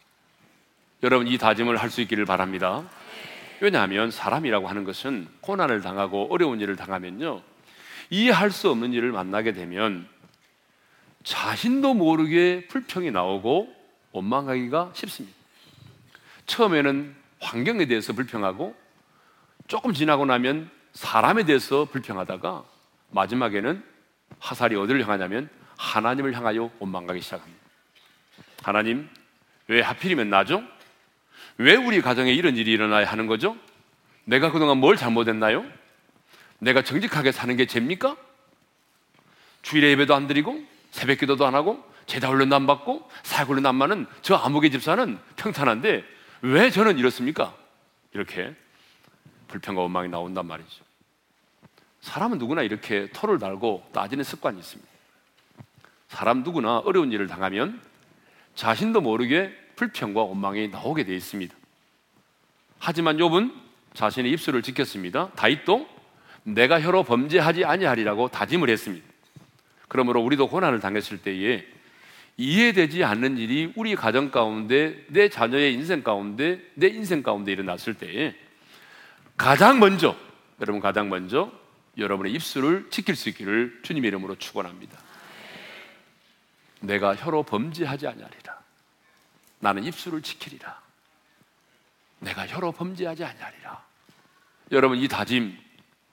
여러분 1.04 1.28
이 1.28 1.38
다짐을 1.38 1.78
할 1.78 1.90
수 1.90 2.02
있기를 2.02 2.26
바랍니다. 2.26 2.84
왜냐하면 3.62 4.10
사람이라고 4.10 4.68
하는 4.68 4.84
것은 4.84 5.28
고난을 5.42 5.82
당하고 5.82 6.28
어려운 6.32 6.60
일을 6.60 6.76
당하면요. 6.76 7.42
이해할 8.10 8.52
수 8.52 8.70
없는 8.70 8.94
일을 8.94 9.12
만나게 9.12 9.54
되면 9.54 10.08
자신도 11.24 11.94
모르게 11.94 12.68
불평이 12.68 13.12
나오고 13.12 13.76
원망하기가 14.12 14.92
쉽습니다. 14.96 15.39
처음에는 16.50 17.16
환경에 17.40 17.86
대해서 17.86 18.12
불평하고 18.12 18.76
조금 19.68 19.94
지나고 19.94 20.26
나면 20.26 20.70
사람에 20.94 21.44
대해서 21.44 21.86
불평하다가 21.86 22.64
마지막에는 23.12 23.84
화살이 24.40 24.76
어디를 24.76 25.04
향하냐면 25.04 25.48
하나님을 25.78 26.36
향하여 26.36 26.72
원망하기 26.80 27.22
시작합니다. 27.22 27.60
하나님, 28.64 29.08
왜 29.68 29.82
하필이면 29.82 30.30
나죠? 30.30 30.64
왜 31.58 31.76
우리 31.76 32.02
가정에 32.02 32.34
이런 32.34 32.58
일이 32.58 32.72
일어나야 32.72 33.06
하는 33.06 33.28
거죠? 33.28 33.56
내가 34.26 34.52
그동안 34.52 34.78
뭘 34.78 34.98
잘못했나요? 34.98 35.64
내가 36.58 36.82
정직하게 36.82 37.32
사는 37.32 37.56
게 37.56 37.68
죄입니까? 37.68 38.18
주일에 39.62 39.92
예배도 39.92 40.16
안 40.16 40.28
드리고 40.28 40.62
새벽 40.92 41.20
기도도 41.20 41.46
안 41.46 41.54
하고 41.54 41.84
제자 42.08 42.28
훈련도 42.28 42.56
안 42.56 42.66
받고 42.66 43.08
사역 43.24 43.50
훈련도 43.50 43.70
안 43.70 43.80
받는 43.80 44.08
저 44.24 44.36
아무개 44.36 44.70
집사는 44.70 45.20
평탄한데 45.36 46.19
왜 46.42 46.70
저는 46.70 46.98
이렇습니까? 46.98 47.56
이렇게 48.14 48.56
불평과 49.48 49.82
원망이 49.82 50.10
나온단 50.10 50.46
말이죠. 50.46 50.84
사람은 52.02 52.38
누구나 52.38 52.62
이렇게 52.62 53.10
토를 53.12 53.40
달고 53.40 53.90
따지는 53.94 54.24
습관이 54.24 54.60
있습니다. 54.60 54.90
사람 56.08 56.44
누구나 56.44 56.78
어려운 56.80 57.12
일을 57.12 57.28
당하면 57.28 57.82
자신도 58.56 59.02
모르게 59.02 59.54
불평과 59.76 60.24
원망이 60.24 60.70
나오게 60.70 61.04
되어 61.04 61.16
있습니다. 61.16 61.56
하지만 62.80 63.18
욥은 63.18 63.54
자신의 63.94 64.32
입술을 64.32 64.62
지켰습니다. 64.62 65.32
다윗도 65.32 65.88
내가 66.44 66.82
혀로 66.82 67.04
범죄하지 67.04 67.66
아니하리라고 67.66 68.30
다짐을 68.30 68.70
했습니다. 68.70 69.06
그러므로 69.88 70.22
우리도 70.22 70.48
고난을 70.48 70.80
당했을 70.80 71.22
때에 71.22 71.66
이해되지 72.40 73.04
않는 73.04 73.38
일이 73.38 73.74
우리 73.76 73.98
가정 73.98 74.32
가운데 74.32 75.06
내 75.10 75.28
자녀의 75.28 75.74
인생 75.74 76.04
가운데 76.04 76.62
내 76.74 76.88
인생 76.88 77.22
가운데 77.22 77.52
일어났을 77.52 77.96
때에 77.96 78.34
가장 79.36 79.80
먼저 79.80 80.16
여러분 80.62 80.80
가장 80.80 81.10
먼저 81.10 81.52
여러분의 81.98 82.32
입술을 82.32 82.88
지킬 82.92 83.18
수 83.18 83.28
있기를 83.28 83.82
주님의 83.84 84.08
이름으로 84.08 84.36
축원합니다. 84.38 84.98
내가 86.80 87.14
혀로 87.14 87.44
범죄하지 87.44 88.08
아니하리라. 88.08 88.58
나는 89.60 89.84
입술을 89.84 90.22
지키리라. 90.22 90.82
내가 92.20 92.48
혀로 92.48 92.72
범죄하지 92.72 93.26
아니하리라. 93.26 93.84
여러분 94.72 94.98
이 94.98 95.10
다짐 95.10 95.58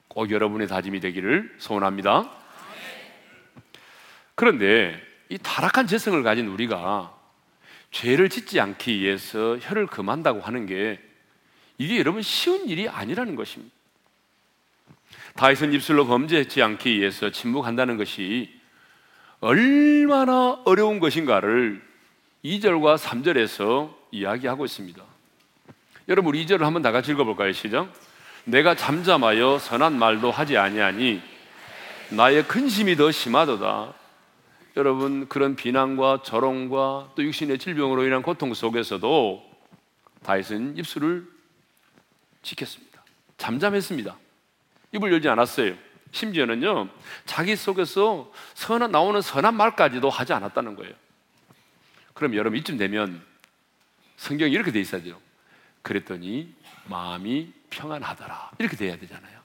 꼭 0.08 0.32
여러분의 0.32 0.66
다짐이 0.66 0.98
되기를 0.98 1.54
소원합니다. 1.60 2.28
그런데 4.34 5.05
이 5.28 5.38
타락한 5.38 5.86
재성을 5.86 6.22
가진 6.22 6.48
우리가 6.48 7.12
죄를 7.90 8.28
짓지 8.28 8.60
않기 8.60 9.00
위해서 9.00 9.58
혀를 9.60 9.86
금한다고 9.86 10.40
하는 10.40 10.66
게 10.66 11.00
이게 11.78 11.98
여러분 11.98 12.22
쉬운 12.22 12.68
일이 12.68 12.88
아니라는 12.88 13.36
것입니다. 13.36 13.74
다윗은 15.34 15.72
입술로 15.72 16.06
범죄하지 16.06 16.62
않기 16.62 16.98
위해서 16.98 17.30
침묵한다는 17.30 17.96
것이 17.96 18.54
얼마나 19.40 20.52
어려운 20.64 20.98
것인가를 20.98 21.82
2절과 22.44 22.96
3절에서 22.96 23.94
이야기하고 24.10 24.64
있습니다. 24.64 25.02
여러분 26.08 26.30
우리 26.30 26.46
2절을 26.46 26.60
한번 26.60 26.82
다 26.82 26.92
같이 26.92 27.12
읽어볼까요? 27.12 27.52
시작. 27.52 27.92
내가 28.44 28.74
잠잠하여 28.74 29.58
선한 29.58 29.98
말도 29.98 30.30
하지 30.30 30.56
아니하니 30.56 31.20
나의 32.10 32.46
근심이 32.46 32.96
더 32.96 33.10
심하도다. 33.10 33.92
여러분 34.76 35.26
그런 35.28 35.56
비난과 35.56 36.22
저롱과 36.22 37.12
또 37.14 37.22
육신의 37.22 37.58
질병으로 37.58 38.04
인한 38.04 38.22
고통 38.22 38.52
속에서도 38.52 39.42
다윗은 40.22 40.76
입술을 40.76 41.26
지켰습니다. 42.42 43.02
잠잠했습니다. 43.38 44.16
입을 44.92 45.12
열지 45.12 45.28
않았어요. 45.28 45.74
심지어는요 46.12 46.88
자기 47.24 47.56
속에서 47.56 48.30
선한 48.54 48.90
나오는 48.90 49.20
선한 49.20 49.54
말까지도 49.54 50.10
하지 50.10 50.32
않았다는 50.32 50.76
거예요. 50.76 50.94
그럼 52.14 52.34
여러분 52.34 52.58
이쯤 52.58 52.76
되면 52.76 53.22
성경이 54.16 54.52
이렇게 54.52 54.72
돼 54.72 54.80
있어야 54.80 55.02
돼요. 55.02 55.18
그랬더니 55.82 56.54
마음이 56.88 57.52
평안하더라. 57.70 58.52
이렇게 58.58 58.76
돼야 58.76 58.96
되잖아요. 58.96 59.40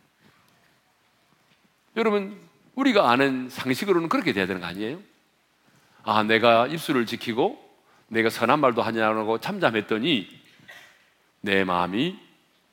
여러분, 1.97 2.39
우리가 2.75 3.11
아는 3.11 3.49
상식으로는 3.49 4.07
그렇게 4.09 4.31
돼야 4.33 4.45
되는 4.45 4.61
거 4.61 4.67
아니에요? 4.67 5.01
아, 6.03 6.23
내가 6.23 6.67
입술을 6.67 7.05
지키고 7.05 7.59
내가 8.07 8.29
선한 8.29 8.59
말도 8.59 8.81
하지 8.81 9.01
않고 9.01 9.39
참잠했더니 9.39 10.27
내 11.41 11.63
마음이 11.63 12.19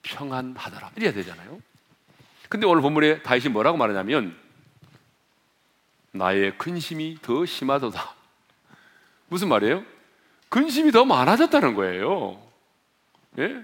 평안하더라. 0.02 0.92
이래야 0.96 1.12
되잖아요. 1.12 1.60
근데 2.48 2.66
오늘 2.66 2.82
본문에 2.82 3.22
다윗이 3.22 3.48
뭐라고 3.48 3.76
말하냐면 3.76 4.36
나의 6.12 6.56
근심이 6.56 7.18
더 7.20 7.44
심하도다. 7.44 8.14
무슨 9.28 9.48
말이에요? 9.48 9.84
근심이 10.48 10.90
더 10.90 11.04
많아졌다는 11.04 11.74
거예요. 11.74 12.42
예? 13.38 13.62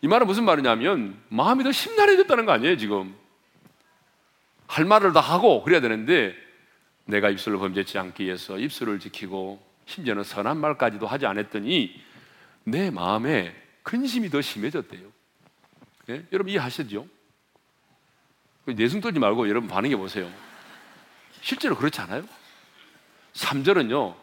이 0.00 0.08
말은 0.08 0.26
무슨 0.26 0.44
말이냐면 0.44 1.20
마음이 1.28 1.62
더 1.62 1.70
심란해졌다는 1.70 2.46
거 2.46 2.52
아니에요, 2.52 2.76
지금. 2.76 3.14
할 4.66 4.86
말을 4.86 5.12
다 5.12 5.20
하고 5.20 5.62
그래야 5.62 5.80
되는데 5.80 6.34
내가 7.12 7.28
입술을 7.28 7.58
범죄치 7.58 7.98
않기 7.98 8.24
위해서 8.24 8.58
입술을 8.58 8.98
지키고 8.98 9.62
심지어는 9.86 10.24
선한 10.24 10.56
말까지도 10.56 11.06
하지 11.06 11.26
않았더니 11.26 12.02
내 12.64 12.90
마음에 12.90 13.54
근심이 13.82 14.30
더 14.30 14.40
심해졌대요. 14.40 15.12
예? 16.08 16.24
여러분 16.32 16.52
이해하시죠? 16.52 17.06
내숭 18.64 19.00
떨지 19.00 19.18
말고 19.18 19.48
여러분 19.48 19.68
반응해 19.68 19.96
보세요. 19.96 20.30
실제로 21.42 21.76
그렇지 21.76 22.00
않아요? 22.00 22.24
3절은요, 23.34 24.14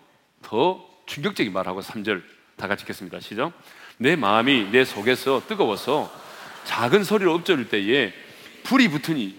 더 0.41 0.89
충격적인 1.05 1.51
말하고 1.51 1.81
3절 1.81 2.23
다 2.55 2.67
같이 2.67 2.83
읽겠습니다. 2.83 3.19
시작. 3.19 3.51
내 3.97 4.15
마음이 4.15 4.69
내 4.71 4.85
속에서 4.85 5.41
뜨거워서 5.47 6.11
작은 6.63 7.03
소리로 7.03 7.35
읊조릴 7.37 7.69
때에 7.69 8.13
불이 8.63 8.87
붙으니 8.89 9.38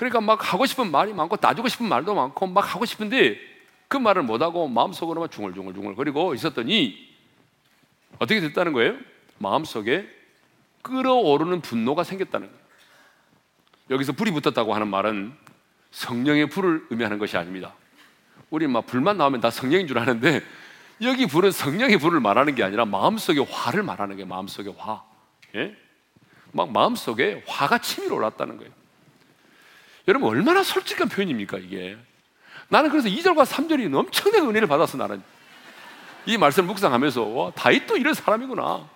그러니까 0.00 0.22
막 0.22 0.50
하고 0.54 0.64
싶은 0.64 0.90
말이 0.90 1.12
많고 1.12 1.36
따지고 1.36 1.68
싶은 1.68 1.86
말도 1.86 2.14
많고 2.14 2.46
막 2.46 2.74
하고 2.74 2.86
싶은데 2.86 3.38
그 3.86 3.98
말을 3.98 4.22
못하고 4.22 4.66
마음속으로만 4.66 5.28
중얼중얼중얼 5.28 5.94
거리고 5.94 6.32
있었더니 6.32 6.96
어떻게 8.18 8.40
됐다는 8.40 8.72
거예요? 8.72 8.96
마음속에 9.36 10.08
끓어오르는 10.80 11.60
분노가 11.60 12.02
생겼다는 12.02 12.46
거예요. 12.46 12.60
여기서 13.90 14.12
불이 14.12 14.30
붙었다고 14.30 14.72
하는 14.72 14.88
말은 14.88 15.34
성령의 15.90 16.48
불을 16.48 16.86
의미하는 16.88 17.18
것이 17.18 17.36
아닙니다. 17.36 17.74
우리 18.48 18.66
막 18.68 18.86
불만 18.86 19.18
나오면 19.18 19.42
다 19.42 19.50
성령인 19.50 19.86
줄 19.86 19.98
아는데 19.98 20.40
여기 21.02 21.26
불은 21.26 21.52
성령의 21.52 21.98
불을 21.98 22.20
말하는 22.20 22.54
게 22.54 22.64
아니라 22.64 22.86
마음속의 22.86 23.44
화를 23.50 23.82
말하는 23.82 24.16
게 24.16 24.24
마음속의 24.24 24.76
화. 24.78 25.04
예? 25.56 25.76
막 26.52 26.72
마음속에 26.72 27.44
화가 27.46 27.82
치밀어 27.82 28.14
올랐다는 28.14 28.56
거예요. 28.56 28.79
여러분 30.08 30.28
얼마나 30.28 30.62
솔직한 30.62 31.08
표현입니까 31.08 31.58
이게? 31.58 31.96
나는 32.68 32.90
그래서 32.90 33.08
2절과 33.08 33.44
3절이 33.44 33.92
엄청난 33.94 34.48
은혜를 34.48 34.68
받았어 34.68 34.96
나는. 34.96 35.22
이 36.26 36.36
말씀을 36.36 36.68
묵상하면서 36.68 37.22
와 37.22 37.50
다윗도 37.52 37.96
이런 37.96 38.14
사람이구나. 38.14 38.88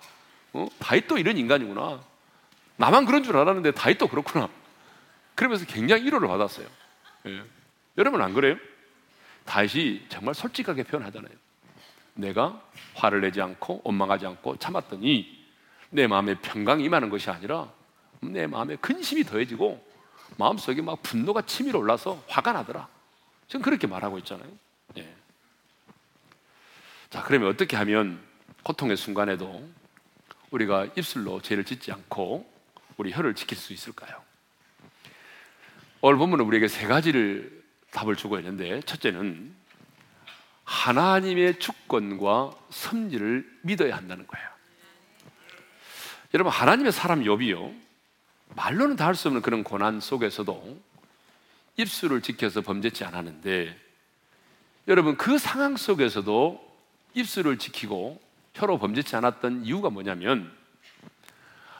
어? 0.55 0.69
다윗도 0.79 1.19
이런 1.19 1.37
인간이구나. 1.37 2.01
나만 2.77 3.07
그런 3.07 3.23
줄 3.23 3.37
알았는데 3.37 3.73
다윗도 3.73 4.09
그렇구나. 4.09 4.49
그러면서 5.35 5.65
굉장히 5.67 6.05
위로를 6.05 6.29
받았어요. 6.29 6.67
예. 7.27 7.43
여러분 7.99 8.23
안 8.23 8.35
그래요? 8.35 8.57
다윗이 9.45 10.07
정말 10.09 10.35
솔직하게 10.35 10.85
표현하잖아요. 10.85 11.33
내가 12.15 12.61
화를 12.95 13.21
내지 13.21 13.41
않고 13.41 13.81
원망하지 13.85 14.27
않고 14.27 14.57
참았더니 14.59 15.45
내 15.91 16.07
마음에 16.07 16.35
평강이 16.35 16.85
임하는 16.85 17.11
것이 17.11 17.31
아니라 17.31 17.69
내 18.21 18.47
마음에 18.47 18.77
근심이 18.77 19.25
더해지고 19.25 19.85
마음속에 20.37 20.83
막 20.83 21.03
분노가 21.03 21.43
치밀어 21.43 21.79
올라서 21.79 22.23
화가 22.29 22.53
나더라. 22.53 22.89
지금 23.47 23.63
그렇게 23.63 23.87
말하고 23.87 24.19
있잖아요. 24.19 24.49
예. 24.99 25.15
자, 27.11 27.23
그러면 27.23 27.49
어떻게 27.49 27.77
하면 27.77 28.21
고통의 28.63 28.97
순간에도 28.97 29.69
우리가 30.51 30.89
입술로 30.97 31.41
죄를 31.41 31.65
짓지 31.65 31.93
않고 31.93 32.51
우리 32.97 33.13
혀를 33.13 33.35
지킬 33.35 33.57
수 33.57 33.73
있을까요? 33.73 34.23
오늘 36.01 36.19
본문은 36.19 36.45
우리에게 36.45 36.69
세 36.69 36.87
가지를 36.87 37.63
답을 37.93 38.17
주고 38.17 38.39
있는데 38.39 38.81
첫째는 38.83 39.55
하나님의 40.65 41.59
주권과 41.59 42.55
섭리를 42.71 43.59
믿어야 43.63 43.97
한다는 43.97 44.27
거예요. 44.27 44.49
여러분 46.35 46.53
하나님의 46.53 46.93
사람 46.93 47.23
욥이요 47.23 47.84
말로는 48.57 48.97
다 48.97 49.07
할 49.07 49.15
수 49.15 49.29
없는 49.29 49.43
그런 49.43 49.65
고난 49.65 50.01
속에서도 50.01 50.81
입술을 51.77 52.23
지켜서 52.23 52.61
범죄치 52.61 53.05
않았는데 53.05 53.79
여러분 54.89 55.17
그 55.17 55.39
상황 55.39 55.77
속에서도 55.77 56.75
입술을 57.15 57.59
지키고 57.59 58.21
혀로 58.55 58.79
범죄치 58.79 59.17
않았던 59.17 59.65
이유가 59.65 59.91
뭐냐면 59.91 60.53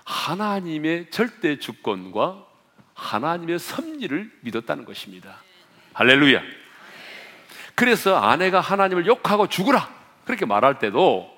하나님의 0.05 1.11
절대 1.11 1.59
주권과 1.59 2.45
하나님의 2.95 3.59
섭리를 3.59 4.39
믿었다는 4.43 4.85
것입니다. 4.85 5.43
할렐루야. 5.95 6.43
그래서 7.75 8.17
아내가 8.17 8.61
하나님을 8.61 9.07
욕하고 9.07 9.49
죽으라 9.49 9.93
그렇게 10.25 10.47
말할 10.47 10.79
때도 10.79 11.33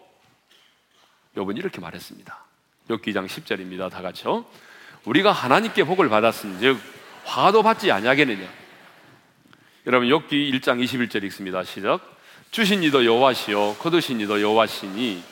여러분 1.37 1.57
이렇게 1.57 1.81
말했습니다. 1.81 2.45
욥기장 2.89 3.27
10절입니다. 3.27 3.91
다 3.91 4.03
같이요. 4.03 4.47
우리가 5.07 5.33
하나님께 5.33 5.85
복을 5.85 6.09
받았은즉 6.09 6.79
화도 7.25 7.63
받지 7.63 7.91
아니하겠느냐. 7.91 8.47
여러분 9.87 10.09
욥기 10.09 10.53
1장 10.53 10.83
21절 10.85 11.23
읽습니다. 11.25 11.65
시작. 11.65 12.01
주신 12.51 12.83
이도 12.83 13.05
여호와시요 13.05 13.75
거두신 13.75 14.21
이도 14.21 14.41
여호와시니 14.43 15.23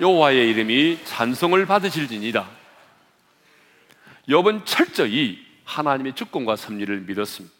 여호와의 0.00 0.50
이름이 0.50 1.00
찬송을 1.04 1.66
받으실지니라. 1.66 2.48
욥은 4.28 4.64
철저히 4.64 5.38
하나님의 5.64 6.14
주권과 6.14 6.56
섭리를 6.56 7.00
믿었습니다. 7.00 7.54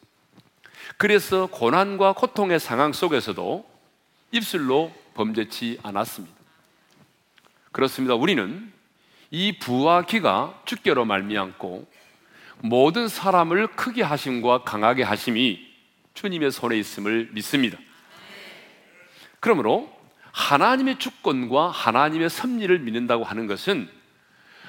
그래서 0.97 1.47
고난과 1.47 2.15
고통의 2.15 2.59
상황 2.61 2.93
속에서도 2.93 3.69
입술로 4.33 4.93
범죄치 5.15 5.79
않았습니다. 5.83 6.35
그렇습니다. 7.73 8.15
우리는 8.15 8.73
이 9.31 9.59
부와 9.59 10.03
기가 10.03 10.61
주께로 10.65 11.05
말미암고 11.05 11.87
모든 12.61 13.09
사람을 13.09 13.69
크게 13.69 14.03
하심과 14.03 14.65
강하게 14.65 15.03
하심이 15.03 15.67
주님의 16.15 16.51
손에 16.51 16.77
있음을 16.79 17.29
믿습니다. 17.33 17.79
그러므로 19.41 19.93
하나님의 20.33 20.99
주권과 20.99 21.71
하나님의 21.71 22.31
섭리를 22.31 22.79
믿는다고 22.81 23.25
하는 23.25 23.47
것은 23.47 23.89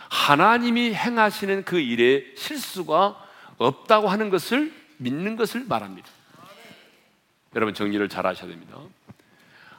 하나님이 0.09 0.93
행하시는 0.93 1.63
그 1.63 1.79
일에 1.79 2.25
실수가 2.35 3.25
없다고 3.57 4.07
하는 4.07 4.29
것을 4.29 4.73
믿는 4.97 5.35
것을 5.35 5.65
말합니다. 5.67 6.07
여러분 7.55 7.73
정리를 7.73 8.07
잘 8.09 8.25
하셔야 8.25 8.49
됩니다. 8.49 8.77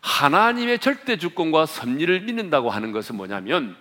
하나님의 0.00 0.78
절대 0.78 1.18
주권과 1.18 1.66
섭리를 1.66 2.20
믿는다고 2.22 2.70
하는 2.70 2.92
것은 2.92 3.16
뭐냐면 3.16 3.76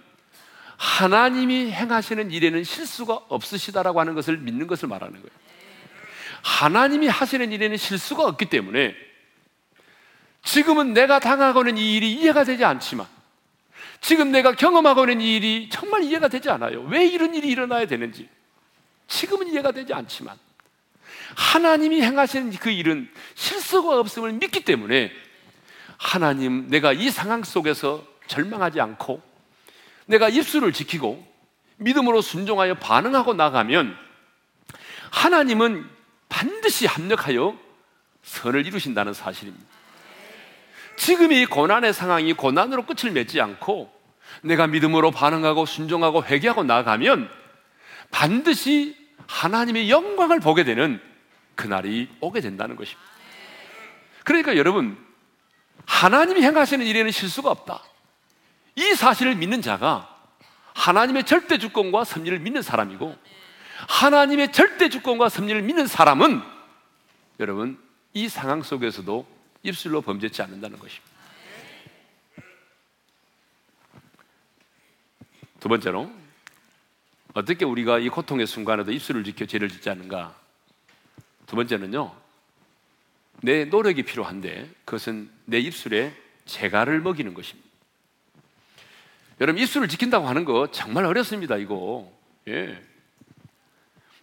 하나님이 0.79 1.71
행하시는 1.71 2.31
일에는 2.31 2.63
실수가 2.63 3.13
없으시다라고 3.27 3.99
하는 3.99 4.15
것을 4.15 4.37
믿는 4.37 4.65
것을 4.65 4.87
말하는 4.87 5.15
거예요. 5.15 5.29
하나님이 6.41 7.09
하시는 7.09 7.51
일에는 7.51 7.75
실수가 7.75 8.23
없기 8.23 8.45
때문에 8.45 8.95
지금은 10.41 10.93
내가 10.93 11.19
당하고 11.19 11.61
있는 11.63 11.77
이 11.77 11.95
일이 11.95 12.13
이해가 12.13 12.45
되지 12.45 12.63
않지만 12.63 13.05
지금 13.99 14.31
내가 14.31 14.53
경험하고 14.53 15.01
있는 15.01 15.19
이 15.19 15.35
일이 15.35 15.69
정말 15.69 16.03
이해가 16.03 16.29
되지 16.29 16.49
않아요. 16.49 16.81
왜 16.83 17.05
이런 17.05 17.35
일이 17.35 17.49
일어나야 17.49 17.85
되는지 17.85 18.29
지금은 19.09 19.49
이해가 19.49 19.73
되지 19.73 19.93
않지만 19.93 20.37
하나님이 21.35 22.01
행하시는 22.01 22.51
그 22.51 22.69
일은 22.69 23.11
실수가 23.35 23.99
없음을 23.99 24.31
믿기 24.31 24.63
때문에 24.63 25.11
하나님 25.97 26.69
내가 26.69 26.93
이 26.93 27.09
상황 27.09 27.43
속에서 27.43 28.07
절망하지 28.27 28.79
않고 28.79 29.28
내가 30.09 30.27
입술을 30.27 30.73
지키고 30.73 31.23
믿음으로 31.77 32.21
순종하여 32.21 32.73
반응하고 32.75 33.35
나가면 33.35 33.95
하나님은 35.11 35.87
반드시 36.27 36.87
합력하여 36.87 37.57
선을 38.23 38.65
이루신다는 38.65 39.13
사실입니다. 39.13 39.65
지금 40.97 41.31
이 41.31 41.45
고난의 41.45 41.93
상황이 41.93 42.33
고난으로 42.33 42.85
끝을 42.85 43.11
맺지 43.11 43.39
않고 43.39 43.91
내가 44.41 44.67
믿음으로 44.67 45.11
반응하고 45.11 45.65
순종하고 45.65 46.23
회개하고 46.23 46.63
나가면 46.63 47.29
반드시 48.09 48.97
하나님의 49.27 49.91
영광을 49.91 50.39
보게 50.39 50.63
되는 50.63 50.99
그날이 51.53 52.09
오게 52.19 52.41
된다는 52.41 52.75
것입니다. 52.75 53.09
그러니까 54.23 54.57
여러분, 54.57 54.97
하나님이 55.85 56.41
행하시는 56.41 56.85
일에는 56.85 57.11
실수가 57.11 57.49
없다. 57.51 57.83
이 58.75 58.95
사실을 58.95 59.35
믿는 59.35 59.61
자가 59.61 60.15
하나님의 60.73 61.25
절대 61.25 61.57
주권과 61.57 62.03
섭리를 62.03 62.39
믿는 62.39 62.61
사람이고 62.61 63.15
하나님의 63.87 64.51
절대 64.51 64.89
주권과 64.89 65.29
섭리를 65.29 65.61
믿는 65.61 65.87
사람은 65.87 66.41
여러분 67.39 67.79
이 68.13 68.27
상황 68.27 68.61
속에서도 68.63 69.27
입술로 69.63 70.01
범죄치 70.01 70.41
않는다는 70.41 70.79
것입니다. 70.79 71.09
두 75.59 75.67
번째로 75.67 76.11
어떻게 77.33 77.65
우리가 77.65 77.99
이 77.99 78.09
고통의 78.09 78.47
순간에도 78.47 78.91
입술을 78.91 79.23
지켜 79.23 79.45
죄를 79.45 79.69
짓지 79.69 79.89
않는가? 79.89 80.35
두 81.45 81.55
번째는요. 81.55 82.15
내 83.41 83.65
노력이 83.65 84.03
필요한데 84.03 84.69
그것은 84.85 85.29
내 85.45 85.59
입술에 85.59 86.13
재갈을 86.45 86.99
먹이는 87.01 87.33
것입니다. 87.33 87.68
여러분 89.39 89.61
입술을 89.61 89.87
지킨다고 89.87 90.27
하는 90.27 90.43
거 90.45 90.69
정말 90.71 91.05
어렵습니다. 91.05 91.57
이거 91.57 92.11
예. 92.47 92.81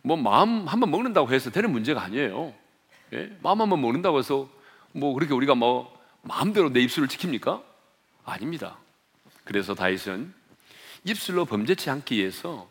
뭐 0.02 0.16
마음 0.16 0.68
한번 0.68 0.90
먹는다고 0.90 1.33
해서 1.33 1.50
되는 1.50 1.70
문제가 1.70 2.02
아니에요. 2.02 2.55
예? 3.12 3.37
마음 3.42 3.61
한번 3.61 3.81
먹는다고 3.81 4.18
해서 4.18 4.48
뭐 4.92 5.14
그렇게 5.14 5.33
우리가 5.33 5.55
뭐 5.55 5.96
마음대로 6.22 6.70
내 6.70 6.81
입술을 6.81 7.09
지킵니까? 7.09 7.62
아닙니다. 8.24 8.79
그래서 9.44 9.74
다윗은 9.74 10.33
입술로 11.05 11.44
범죄치 11.44 11.88
않기 11.88 12.16
위해서 12.16 12.68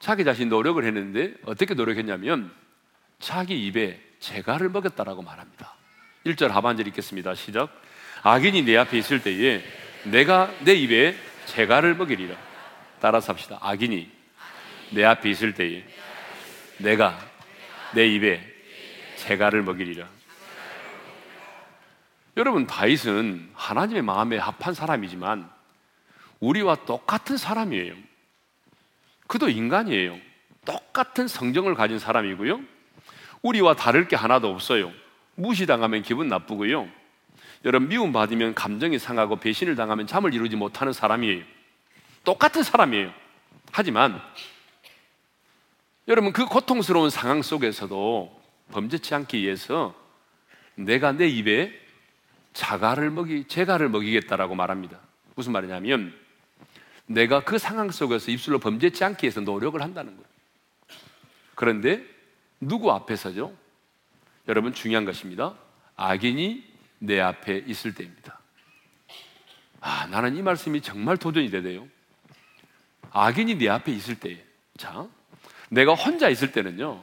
자기 0.00 0.24
자신 0.24 0.48
노력을 0.48 0.82
했는데 0.84 1.34
어떻게 1.44 1.74
노력했냐면 1.74 2.52
자기 3.20 3.66
입에 3.66 4.00
재갈을 4.18 4.68
먹였다라고 4.68 5.22
말합니다. 5.22 5.74
1절 6.26 6.48
하반절 6.48 6.88
읽겠습니다. 6.88 7.34
시작. 7.34 7.70
악인이 8.22 8.62
내 8.62 8.76
앞에 8.76 8.98
있을 8.98 9.22
때에 9.22 9.62
내가 10.04 10.52
내 10.60 10.74
입에 10.74 11.16
재갈을 11.46 11.94
먹이리라. 11.94 12.36
따라서 13.00 13.32
합시다. 13.32 13.58
악인이 13.60 14.10
내 14.90 15.04
앞에 15.04 15.30
있을 15.30 15.54
때에 15.54 15.84
내가 16.78 17.18
내 17.94 18.06
입에 18.06 18.42
재갈을 19.16 19.62
먹이리라. 19.62 20.08
여러분 22.36 22.66
다윗은 22.66 23.50
하나님의 23.54 24.02
마음에 24.02 24.38
합한 24.38 24.74
사람이지만 24.74 25.50
우리와 26.40 26.76
똑같은 26.86 27.36
사람이에요. 27.36 27.94
그도 29.26 29.48
인간이에요. 29.48 30.18
똑같은 30.64 31.28
성정을 31.28 31.74
가진 31.74 31.98
사람이고요. 31.98 32.60
우리와 33.42 33.74
다를 33.74 34.08
게 34.08 34.16
하나도 34.16 34.48
없어요. 34.48 34.92
무시당하면 35.34 36.02
기분 36.02 36.28
나쁘고요. 36.28 36.88
여러분 37.64 37.88
미움 37.88 38.12
받으면 38.12 38.54
감정이 38.54 38.98
상하고 38.98 39.36
배신을 39.36 39.76
당하면 39.76 40.06
잠을 40.06 40.34
이루지 40.34 40.56
못하는 40.56 40.92
사람이에요. 40.92 41.44
똑같은 42.24 42.62
사람이에요. 42.62 43.12
하지만 43.70 44.20
여러분 46.08 46.32
그 46.32 46.46
고통스러운 46.46 47.10
상황 47.10 47.42
속에서도 47.42 48.42
범죄치 48.72 49.14
않기 49.14 49.38
위해서 49.38 49.94
내가 50.74 51.12
내 51.12 51.28
입에 51.28 51.72
자가를 52.52 53.10
먹이, 53.10 53.44
제가를 53.46 53.88
먹이겠다라고 53.88 54.54
말합니다. 54.54 54.98
무슨 55.34 55.52
말이냐면 55.52 56.14
내가 57.06 57.44
그 57.44 57.58
상황 57.58 57.90
속에서 57.90 58.30
입술로 58.30 58.58
범죄치 58.58 59.04
않기 59.04 59.24
위해서 59.24 59.40
노력을 59.40 59.80
한다는 59.80 60.12
거예요. 60.16 60.26
그런데 61.54 62.04
누구 62.60 62.92
앞에서죠? 62.92 63.54
여러분 64.48 64.72
중요한 64.72 65.04
것입니다. 65.04 65.54
악인이 65.96 66.71
내 67.02 67.20
앞에 67.20 67.64
있을 67.66 67.94
때입니다. 67.94 68.38
아, 69.80 70.06
나는 70.06 70.36
이 70.36 70.42
말씀이 70.42 70.80
정말 70.80 71.16
도전이 71.16 71.50
되네요. 71.50 71.88
악인이 73.10 73.56
내 73.56 73.68
앞에 73.68 73.90
있을 73.90 74.20
때, 74.20 74.44
자, 74.78 75.06
내가 75.68 75.94
혼자 75.94 76.28
있을 76.28 76.52
때는요, 76.52 77.02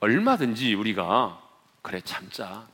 얼마든지 0.00 0.74
우리가, 0.74 1.40
그래, 1.80 2.00
참자. 2.00 2.66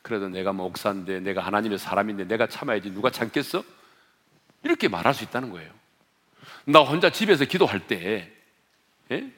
그래도 0.00 0.28
내가 0.28 0.52
목사인데 0.52 1.20
내가 1.20 1.42
하나님의 1.42 1.78
사람인데 1.78 2.24
내가 2.24 2.46
참아야지 2.46 2.90
누가 2.90 3.10
참겠어? 3.10 3.62
이렇게 4.62 4.88
말할 4.88 5.14
수 5.14 5.24
있다는 5.24 5.50
거예요. 5.50 5.72
나 6.66 6.80
혼자 6.80 7.10
집에서 7.10 7.44
기도할 7.44 7.86
때 7.86 8.30
예? 9.10 9.32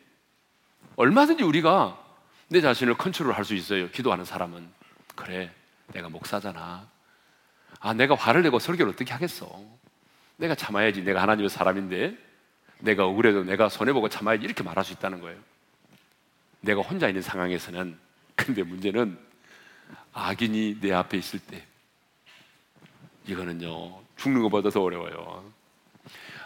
얼마든지 0.97 1.43
우리가 1.45 2.03
내 2.49 2.61
자신을 2.61 2.95
컨트롤 2.95 3.33
할 3.33 3.45
수 3.45 3.55
있어요. 3.55 3.91
기도하는 3.91 4.25
사람은 4.25 4.69
그래 5.15 5.53
내가 5.93 6.09
목사잖아. 6.09 6.89
아, 7.81 7.95
내가 7.95 8.15
화를 8.15 8.43
내고 8.43 8.59
설교를 8.59 8.93
어떻게 8.93 9.13
하겠어? 9.13 9.63
내가 10.37 10.55
참아야지. 10.55 11.03
내가 11.03 11.23
하나님의 11.23 11.49
사람인데 11.49 12.17
내가 12.79 13.07
억울해도 13.07 13.45
내가 13.45 13.69
손해보고 13.69 14.09
참아야지. 14.09 14.45
이렇게 14.45 14.63
말할 14.63 14.85
수 14.85 14.93
있다는 14.93 15.21
거예요. 15.21 15.39
내가 16.61 16.81
혼자 16.81 17.09
있는 17.09 17.23
상황에서는 17.23 17.99
근데 18.35 18.63
문제는 18.63 19.19
악인이 20.13 20.81
내 20.81 20.93
앞에 20.93 21.17
있을 21.17 21.39
때 21.39 21.65
이거는요 23.27 24.03
죽는 24.17 24.43
것보다 24.43 24.71
더 24.71 24.83
어려워요. 24.83 25.53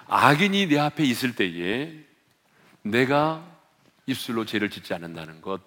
악인이 0.06 0.66
내 0.66 0.78
앞에 0.78 1.04
있을 1.04 1.34
때에 1.34 1.94
내가 2.82 3.44
입술로 4.06 4.44
죄를 4.44 4.70
짓지 4.70 4.92
않는다는 4.94 5.40
것 5.40 5.60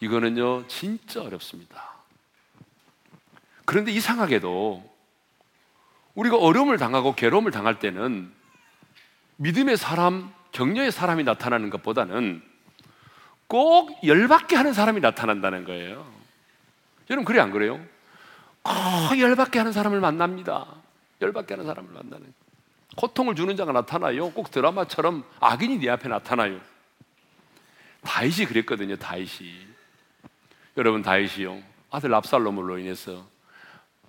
이거는요 0.00 0.66
진짜 0.66 1.22
어렵습니다. 1.22 1.91
그런데 3.64 3.92
이상하게도 3.92 4.90
우리가 6.14 6.36
어려움을 6.36 6.78
당하고 6.78 7.14
괴로움을 7.14 7.50
당할 7.50 7.78
때는 7.78 8.32
믿음의 9.36 9.76
사람, 9.76 10.32
격려의 10.52 10.92
사람이 10.92 11.24
나타나는 11.24 11.70
것보다는 11.70 12.42
꼭 13.46 13.98
열받게 14.04 14.56
하는 14.56 14.72
사람이 14.72 15.00
나타난다는 15.00 15.64
거예요. 15.64 16.06
여러분 17.10 17.24
그래 17.24 17.40
안 17.40 17.50
그래요? 17.50 17.80
꼭 18.62 19.18
열받게 19.18 19.58
하는 19.58 19.72
사람을 19.72 20.00
만납니다. 20.00 20.66
열받게 21.20 21.54
하는 21.54 21.66
사람을 21.66 21.92
만나는. 21.92 22.32
고통을 22.96 23.34
주는 23.34 23.56
자가 23.56 23.72
나타나요. 23.72 24.30
꼭 24.32 24.50
드라마처럼 24.50 25.24
악인이 25.40 25.78
네 25.78 25.90
앞에 25.90 26.08
나타나요. 26.08 26.60
다윗이 28.02 28.46
그랬거든요. 28.46 28.96
다윗이. 28.96 29.66
여러분 30.76 31.02
다윗이요. 31.02 31.62
아들 31.90 32.14
압살롬으로 32.14 32.78
인해서 32.78 33.26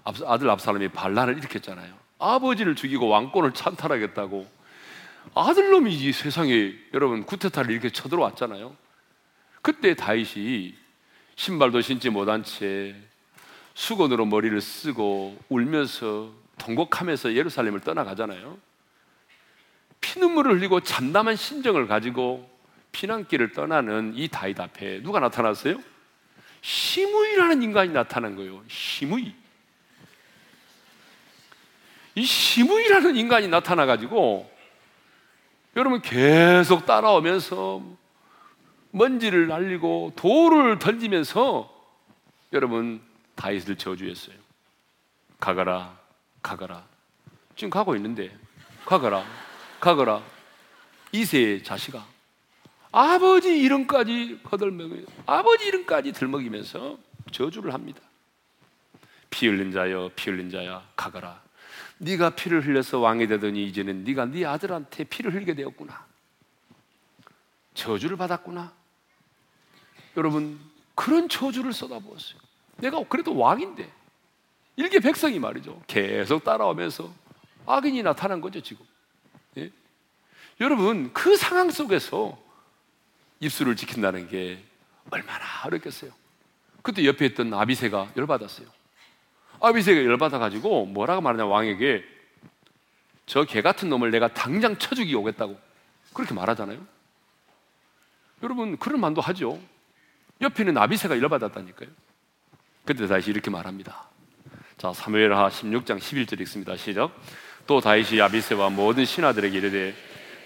아들 0.04 0.50
압살롬이 0.50 0.90
반란을 0.90 1.38
일으켰잖아요. 1.38 1.94
아버지를 2.20 2.76
죽이고 2.76 3.08
왕권을 3.08 3.54
찬탈하겠다고 3.54 4.48
아들놈이 5.36 5.94
이 5.94 6.12
세상에 6.12 6.74
여러분 6.94 7.26
구태타를 7.26 7.72
이렇게 7.72 7.90
쳐들어왔잖아요. 7.90 8.76
그때 9.62 9.96
다윗이 9.96 10.76
신발도 11.36 11.82
신지 11.82 12.10
못한 12.10 12.44
채 12.44 12.96
수건으로 13.74 14.26
머리를 14.26 14.60
쓰고 14.62 15.38
울면서 15.50 16.32
통곡하면서 16.58 17.34
예루살렘을 17.34 17.80
떠나가잖아요. 17.80 18.58
피눈물을 20.02 20.56
흘리고 20.56 20.82
참담한 20.82 21.36
심정을 21.36 21.88
가지고 21.88 22.50
피난길을 22.92 23.54
떠나는 23.54 24.14
이 24.16 24.28
다윗 24.28 24.60
앞에 24.60 25.02
누가 25.02 25.20
나타났어요? 25.20 25.82
시므이라는 26.62 27.64
인간이 27.64 27.92
나타난 27.92 28.36
거예요. 28.36 28.62
시므이. 28.68 29.43
이 32.16 32.24
시므이라는 32.24 33.16
인간이 33.16 33.48
나타나 33.48 33.86
가지고 33.86 34.50
여러분 35.76 36.02
계속 36.02 36.86
따라오면서 36.86 37.82
먼지를 38.92 39.48
날리고 39.48 40.14
돌을 40.16 40.78
던지면서 40.78 41.74
여러분 42.54 43.02
다윗을 43.36 43.78
저주했어요. 43.78 44.36
가거라, 45.40 45.98
가거라. 46.44 46.86
지금 47.56 47.72
가고 47.72 47.96
있는데 47.96 48.36
가거라, 48.86 49.26
가거라. 49.80 50.22
이세의 51.12 51.64
자식아. 51.64 52.06
아버지 52.92 53.60
이름까지 53.60 54.42
거들먹이 54.44 55.06
아버지 55.26 55.66
이름까지 55.66 56.12
들먹이면서 56.12 56.98
저주를 57.32 57.74
합니다. 57.74 58.00
피 59.32 59.48
흘린 59.48 59.72
자여, 59.72 60.12
피 60.16 60.30
흘린 60.30 60.52
자야, 60.52 60.84
가거라. 60.96 61.43
네가 62.04 62.32
피를 62.32 62.66
흘려서 62.66 63.00
왕이 63.00 63.28
되더니 63.28 63.66
이제는 63.66 64.04
네가 64.04 64.26
네 64.26 64.46
아들한테 64.46 65.06
피를 65.06 65.34
흘리게 65.34 65.54
되었구나. 65.56 66.06
저주를 67.74 68.18
받았구나. 68.18 68.74
여러분 70.18 70.60
그런 70.96 71.28
저주를 71.30 71.74
쏟아부었어요. 71.74 72.40
내가 72.78 73.04
그래도 73.08 73.36
왕인데 73.36 73.90
일개 74.76 75.00
백성이 75.00 75.40
말이죠. 75.40 75.82
계속 75.88 76.44
따라오면서 76.44 77.12
악인이 77.66 78.04
나타난 78.04 78.42
거죠 78.42 78.62
지금. 78.62 78.86
예? 79.58 79.72
여러분 80.60 81.14
그 81.14 81.36
상황 81.38 81.72
속에서 81.72 82.38
입술을 83.40 83.76
지킨다는 83.76 84.28
게 84.28 84.64
얼마나 85.10 85.44
어렵겠어요. 85.66 86.12
그때 86.82 87.06
옆에 87.06 87.26
있던 87.28 87.54
아비세가 87.54 88.12
열받았어요. 88.18 88.68
아비세가 89.64 90.04
열받아가지고 90.04 90.88
뭐라고 90.88 91.22
말하냐 91.22 91.46
왕에게 91.46 92.04
저 93.26 93.46
개 93.46 93.62
같은 93.62 93.90
놈을 93.90 94.12
내가 94.12 94.28
당장 94.28 94.78
쳐 94.78 94.94
죽이 94.94 95.16
오겠다고 95.16 95.58
그렇게 96.14 96.34
말하잖아요. 96.34 96.80
여러분 98.44 98.78
그런 98.78 99.00
만도 99.00 99.22
하죠. 99.22 99.60
옆에 100.42 100.66
는 100.66 100.78
아비세가 100.78 101.18
열받았다니까요. 101.18 101.90
그때 102.86 103.08
다시 103.08 103.30
이렇게 103.30 103.50
말합니다. 103.50 104.10
자, 104.78 104.92
사무엘하 104.92 105.48
16장 105.48 105.98
11절 105.98 106.42
읽습니다. 106.42 106.76
시작. 106.76 107.18
또 107.66 107.80
다윗이 107.80 108.22
아비세와 108.22 108.70
모든 108.70 109.06
신하들에게 109.06 109.58
이르되 109.58 109.96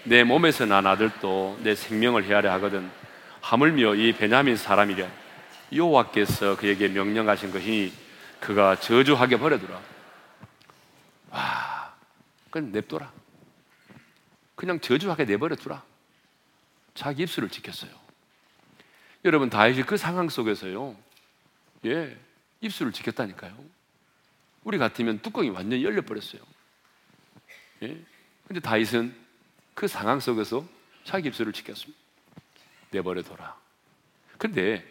내 0.04 0.22
몸에서 0.22 0.64
난 0.64 0.86
아들도 0.86 1.58
내 1.62 1.74
생명을 1.74 2.24
헤아려 2.24 2.52
하거든 2.52 2.88
하물며 3.40 3.96
이 3.96 4.12
베냐민 4.12 4.56
사람이랴 4.56 5.08
여호와께서 5.74 6.56
그에게 6.56 6.86
명령하신 6.86 7.50
것이니 7.50 7.92
그가 8.40 8.78
저주하게 8.80 9.38
버려두라. 9.38 9.82
와, 11.30 11.94
그냥 12.50 12.72
냅둬라. 12.72 13.12
그냥 14.54 14.80
저주하게 14.80 15.24
내버려두라. 15.24 15.84
자기 16.94 17.22
입술을 17.22 17.48
지켰어요. 17.48 17.90
여러분 19.24 19.50
다윗이 19.50 19.82
그 19.84 19.96
상황 19.96 20.28
속에서요, 20.28 20.96
예, 21.84 22.18
입술을 22.60 22.92
지켰다니까요. 22.92 23.56
우리 24.64 24.78
같으면 24.78 25.20
뚜껑이 25.20 25.48
완전히 25.50 25.84
열려 25.84 26.02
버렸어요. 26.02 26.42
예, 27.82 28.04
근데 28.46 28.60
다윗은 28.60 29.14
그 29.74 29.86
상황 29.86 30.18
속에서 30.18 30.66
자기 31.04 31.28
입술을 31.28 31.52
지켰습니다. 31.52 31.98
내버려둬라. 32.90 33.56
근데 34.38 34.84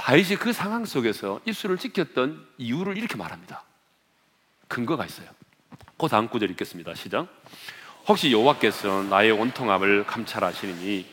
다윗이 0.00 0.36
그 0.36 0.54
상황 0.54 0.86
속에서 0.86 1.42
입술을 1.44 1.76
지켰던 1.76 2.46
이유를 2.56 2.96
이렇게 2.96 3.16
말합니다. 3.16 3.64
근거가 4.66 5.04
있어요. 5.04 5.28
그 5.98 6.08
다음 6.08 6.28
구절 6.28 6.50
읽겠습니다. 6.52 6.94
시작. 6.94 7.28
혹시 8.08 8.32
여호와께서 8.32 9.02
나의 9.02 9.30
온통함을 9.30 10.06
감찰하시니 10.06 11.06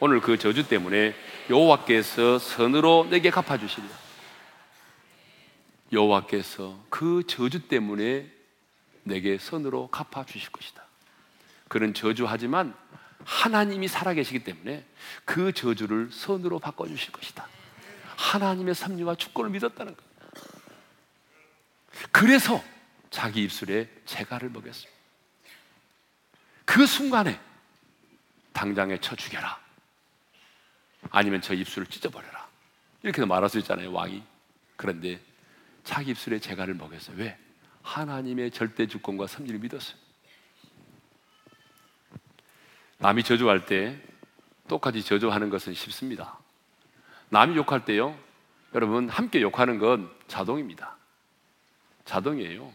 오늘 0.00 0.20
그 0.20 0.38
저주 0.38 0.66
때문에 0.66 1.14
여호와께서 1.50 2.40
선으로 2.40 3.06
내게 3.08 3.30
갚아 3.30 3.58
주시리라. 3.58 3.94
여호와께서 5.92 6.80
그 6.88 7.22
저주 7.28 7.68
때문에 7.68 8.28
내게 9.04 9.38
선으로 9.38 9.86
갚아 9.86 10.26
주실 10.26 10.50
것이다. 10.50 10.84
그는 11.68 11.94
저주하지만 11.94 12.74
하나님이 13.24 13.86
살아계시기 13.86 14.42
때문에 14.42 14.84
그 15.24 15.52
저주를 15.52 16.08
선으로 16.10 16.58
바꿔 16.58 16.88
주실 16.88 17.12
것이다. 17.12 17.46
하나님의 18.16 18.74
섭리와 18.74 19.14
주권을 19.16 19.50
믿었다는 19.50 19.96
것. 19.96 20.04
그래서 22.10 22.62
자기 23.10 23.42
입술에 23.42 23.88
재갈을 24.06 24.50
먹였습니다. 24.50 24.90
그 26.64 26.86
순간에 26.86 27.38
당장에 28.52 28.98
쳐 28.98 29.14
죽여라. 29.14 29.60
아니면 31.10 31.40
저 31.40 31.54
입술을 31.54 31.86
찢어버려라. 31.88 32.48
이렇게도 33.02 33.26
말할 33.26 33.50
수 33.50 33.58
있잖아요, 33.58 33.92
왕이. 33.92 34.22
그런데 34.76 35.20
자기 35.84 36.12
입술에 36.12 36.38
재갈을 36.38 36.74
먹였어요. 36.74 37.16
왜? 37.16 37.38
하나님의 37.82 38.52
절대 38.52 38.86
주권과 38.86 39.26
섭리를 39.26 39.58
믿었어요. 39.58 39.96
남이 42.98 43.24
저주할 43.24 43.66
때 43.66 44.00
똑같이 44.68 45.02
저주하는 45.02 45.50
것은 45.50 45.74
쉽습니다. 45.74 46.38
남이 47.32 47.56
욕할 47.56 47.86
때요, 47.86 48.14
여러분 48.74 49.08
함께 49.08 49.40
욕하는 49.40 49.78
건 49.78 50.10
자동입니다. 50.28 50.96
자동이에요. 52.04 52.70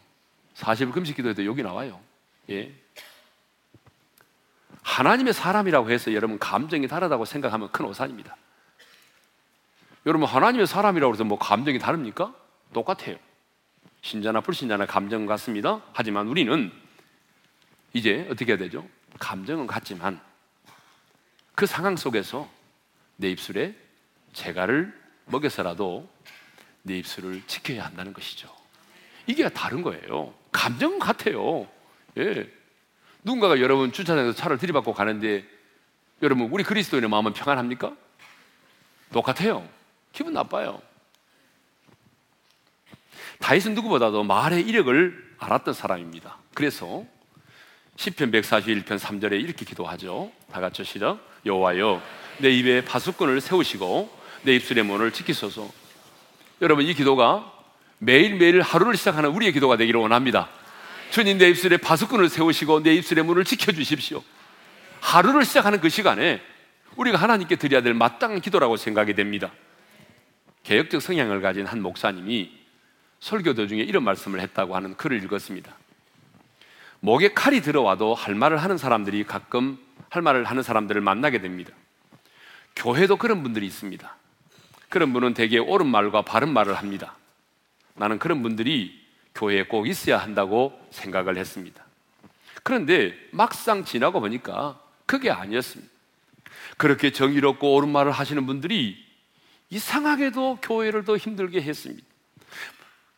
40일 0.56 0.94
금식 0.94 1.16
기도해도 1.16 1.46
욕이 1.46 1.62
나와요. 1.62 2.02
예. 2.50 2.74
하나님의 4.82 5.34
사람이라고 5.34 5.92
해서 5.92 6.12
여러분 6.12 6.40
감정이 6.40 6.88
다르다고 6.88 7.24
생각하면 7.24 7.72
큰 7.72 7.86
오산입니다. 7.86 8.36
여러분 10.08 10.28
하나님의 10.28 10.66
사람이라고 10.66 11.14
해서 11.14 11.24
뭐 11.24 11.38
감정이 11.38 11.78
다릅니까? 11.78 12.34
똑같아요. 12.74 13.18
신자나 14.02 14.42
불신자나 14.42 14.88
감정 14.88 15.28
같습니다. 15.28 15.84
하지만 15.94 16.28
우리는 16.28 16.72
이제 17.94 18.28
어떻게 18.32 18.54
해야 18.54 18.58
되죠? 18.58 18.88
감정은 19.20 19.68
같지만 19.68 20.20
그 21.54 21.68
상황 21.68 21.96
속에서 21.96 22.50
내 23.18 23.30
입술에 23.30 23.87
재갈을 24.38 24.94
먹여서라도 25.26 26.08
내 26.84 26.98
입술을 27.00 27.42
지켜야 27.48 27.86
한다는 27.86 28.14
것이죠. 28.14 28.48
이게 29.26 29.50
다른 29.50 29.82
거예요. 29.82 30.34
감정은 30.52 31.00
같아요. 31.00 31.68
예. 32.18 32.48
누군가가 33.24 33.60
여러분 33.60 33.92
주차장에서 33.92 34.34
차를 34.34 34.60
들이받고 34.60 34.94
가는데 34.94 35.44
여러분 36.22 36.50
우리 36.52 36.64
그리스도인의 36.64 37.10
마음은 37.10 37.34
평안합니까? 37.34 37.96
똑같아요. 39.12 39.68
기분 40.14 40.34
나빠요. 40.34 40.82
다윗은 43.40 43.74
누구보다도 43.74 44.24
말의 44.24 44.62
이력을 44.62 45.36
알았던 45.40 45.74
사람입니다. 45.74 46.38
그래서 46.54 47.06
시편 47.96 48.32
141편 48.32 49.00
3절에 49.00 49.42
이렇게 49.42 49.66
기도하죠. 49.66 50.32
다 50.52 50.62
같이 50.62 50.84
시작. 50.84 51.20
여호와여 51.46 52.02
내 52.40 52.52
입에 52.52 52.86
파수꾼을 52.86 53.42
세우시고 53.42 54.17
내 54.44 54.56
입술의 54.56 54.84
문을 54.84 55.12
지키소서. 55.12 55.70
여러분 56.62 56.86
이 56.86 56.94
기도가 56.94 57.52
매일매일 58.00 58.62
하루를 58.62 58.96
시작하는 58.96 59.30
우리의 59.30 59.54
기도가 59.54 59.78
되기를 59.78 60.00
원합니다. 60.00 60.50
주님 61.12 61.38
내 61.38 61.50
입술에 61.50 61.78
파수꾼을 61.78 62.30
세우시고 62.30 62.84
내 62.84 62.94
입술의 62.96 63.24
문을 63.24 63.44
지켜 63.44 63.72
주십시오. 63.72 64.24
하루를 65.02 65.46
시작하는 65.46 65.80
그 65.80 65.90
시간에 65.90 66.42
우리가 66.96 67.18
하나님께 67.18 67.56
드려야 67.56 67.82
될 67.82 67.94
마땅한 67.94 68.42
기도라고 68.42 68.78
생각이 68.78 69.14
됩니다. 69.14 69.52
개혁적 70.64 71.02
성향을 71.02 71.42
가진 71.42 71.66
한 71.66 71.82
목사님이 71.82 72.52
설교 73.20 73.54
도 73.54 73.68
중에 73.68 73.80
이런 73.80 74.04
말씀을 74.04 74.40
했다고 74.42 74.76
하는 74.76 74.96
글을 74.96 75.24
읽었습니다. 75.24 75.76
목에 77.00 77.34
칼이 77.34 77.62
들어와도 77.62 78.16
할 78.16 78.36
말을 78.36 78.58
하는 78.58 78.78
사람들이 78.78 79.24
가끔 79.24 79.78
할 80.10 80.22
말을 80.22 80.46
하는 80.46 80.64
사람들을 80.64 81.02
만나게 81.02 81.42
됩니다. 81.42 81.72
교회도 82.76 83.18
그런 83.18 83.44
분들이 83.44 83.66
있습니다. 83.66 84.16
그런 84.90 85.14
분은 85.14 85.34
대개 85.34 85.58
옳은 85.58 85.88
말과 85.88 86.22
바른 86.22 86.52
말을 86.54 86.76
합니다. 86.76 87.16
나는 87.96 88.20
그런 88.20 88.42
분들이 88.42 89.00
교회에 89.36 89.64
꼭 89.64 89.88
있어야 89.88 90.18
한다고 90.18 90.80
생각을 90.92 91.38
했습니다. 91.38 91.84
그런데 92.64 93.14
막상 93.32 93.86
지나고 93.86 94.20
보니까 94.20 94.80
그게 95.06 95.30
아니었습니다. 95.30 95.92
그렇게 96.78 97.12
정의롭고 97.12 97.76
옳은 97.76 97.90
말을 97.90 98.12
하시는 98.12 98.46
분들이 98.46 99.04
이상하게도 99.70 100.60
교회를 100.62 101.04
더 101.06 101.18
힘들게 101.18 101.62
했습니다. 101.62 102.06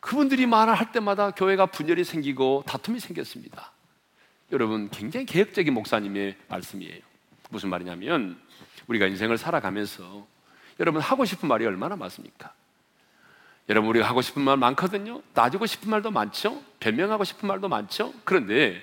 그분들이 0.00 0.46
말을 0.46 0.74
할 0.74 0.92
때마다 0.92 1.30
교회가 1.30 1.66
분열이 1.66 2.04
생기고 2.04 2.64
다툼이 2.66 3.00
생겼습니다. 3.00 3.72
여러분, 4.50 4.88
굉장히 4.90 5.26
개혁적인 5.26 5.72
목사님의 5.74 6.36
말씀이에요. 6.48 7.00
무슨 7.50 7.68
말이냐면, 7.68 8.40
우리가 8.86 9.06
인생을 9.06 9.38
살아가면서 9.38 10.26
여러분 10.80 11.00
하고 11.00 11.24
싶은 11.24 11.48
말이 11.48 11.66
얼마나 11.66 11.94
많습니까? 11.94 12.52
여러분, 13.68 13.90
우리가 13.90 14.08
하고 14.08 14.20
싶은 14.20 14.42
말 14.42 14.56
많거든요? 14.56 15.22
따지고 15.32 15.66
싶은 15.66 15.90
말도 15.90 16.10
많죠? 16.10 16.60
변명하고 16.80 17.22
싶은 17.22 17.46
말도 17.46 17.68
많죠? 17.68 18.12
그런데 18.24 18.82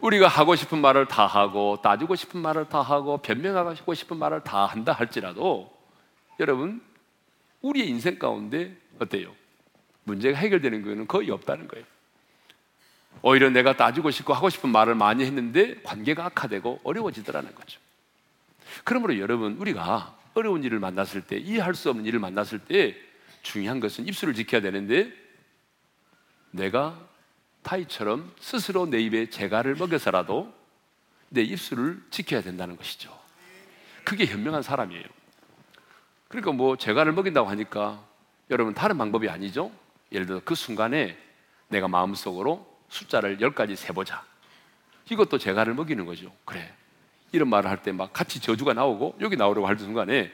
우리가 0.00 0.28
하고 0.28 0.54
싶은 0.54 0.78
말을 0.78 1.06
다 1.06 1.26
하고, 1.26 1.80
따지고 1.82 2.14
싶은 2.14 2.40
말을 2.40 2.68
다 2.68 2.82
하고, 2.82 3.18
변명하고 3.18 3.94
싶은 3.94 4.18
말을 4.18 4.44
다 4.44 4.66
한다 4.66 4.92
할지라도 4.92 5.76
여러분, 6.38 6.80
우리의 7.62 7.88
인생 7.88 8.18
가운데 8.18 8.76
어때요? 9.00 9.34
문제가 10.04 10.38
해결되는 10.38 10.84
거는 10.84 11.06
거의 11.08 11.30
없다는 11.30 11.66
거예요. 11.66 11.84
오히려 13.22 13.50
내가 13.50 13.76
따지고 13.76 14.10
싶고 14.10 14.34
하고 14.34 14.50
싶은 14.50 14.70
말을 14.70 14.94
많이 14.94 15.24
했는데 15.24 15.80
관계가 15.82 16.26
악화되고 16.26 16.80
어려워지더라는 16.84 17.54
거죠. 17.54 17.80
그러므로 18.84 19.18
여러분, 19.18 19.56
우리가 19.58 20.21
어려운 20.34 20.64
일을 20.64 20.78
만났을 20.78 21.22
때, 21.22 21.36
이해할 21.36 21.74
수 21.74 21.90
없는 21.90 22.06
일을 22.06 22.18
만났을 22.18 22.58
때 22.58 22.96
중요한 23.42 23.80
것은 23.80 24.06
입술을 24.06 24.34
지켜야 24.34 24.60
되는데 24.60 25.12
내가 26.50 26.98
타이처럼 27.62 28.32
스스로 28.40 28.86
내 28.86 29.00
입에 29.00 29.30
재갈을 29.30 29.74
먹여서라도 29.74 30.52
내 31.28 31.42
입술을 31.42 32.02
지켜야 32.10 32.42
된다는 32.42 32.76
것이죠. 32.76 33.16
그게 34.04 34.26
현명한 34.26 34.62
사람이에요. 34.62 35.04
그러니까 36.28 36.52
뭐 36.52 36.76
재갈을 36.76 37.12
먹인다고 37.12 37.48
하니까 37.48 38.04
여러분 38.50 38.74
다른 38.74 38.98
방법이 38.98 39.28
아니죠. 39.28 39.72
예를 40.10 40.26
들어 40.26 40.40
그 40.44 40.54
순간에 40.54 41.16
내가 41.68 41.88
마음속으로 41.88 42.66
숫자를 42.88 43.38
10가지 43.38 43.76
세보자. 43.76 44.24
이것도 45.10 45.38
재갈을 45.38 45.74
먹이는 45.74 46.04
거죠. 46.04 46.32
그래. 46.44 46.74
이런 47.32 47.48
말을 47.48 47.68
할 47.70 47.82
때 47.82 47.92
막 47.92 48.12
같이 48.12 48.40
저주가 48.40 48.74
나오고 48.74 49.16
여기 49.20 49.36
나오려고 49.36 49.66
할 49.66 49.78
순간에 49.78 50.30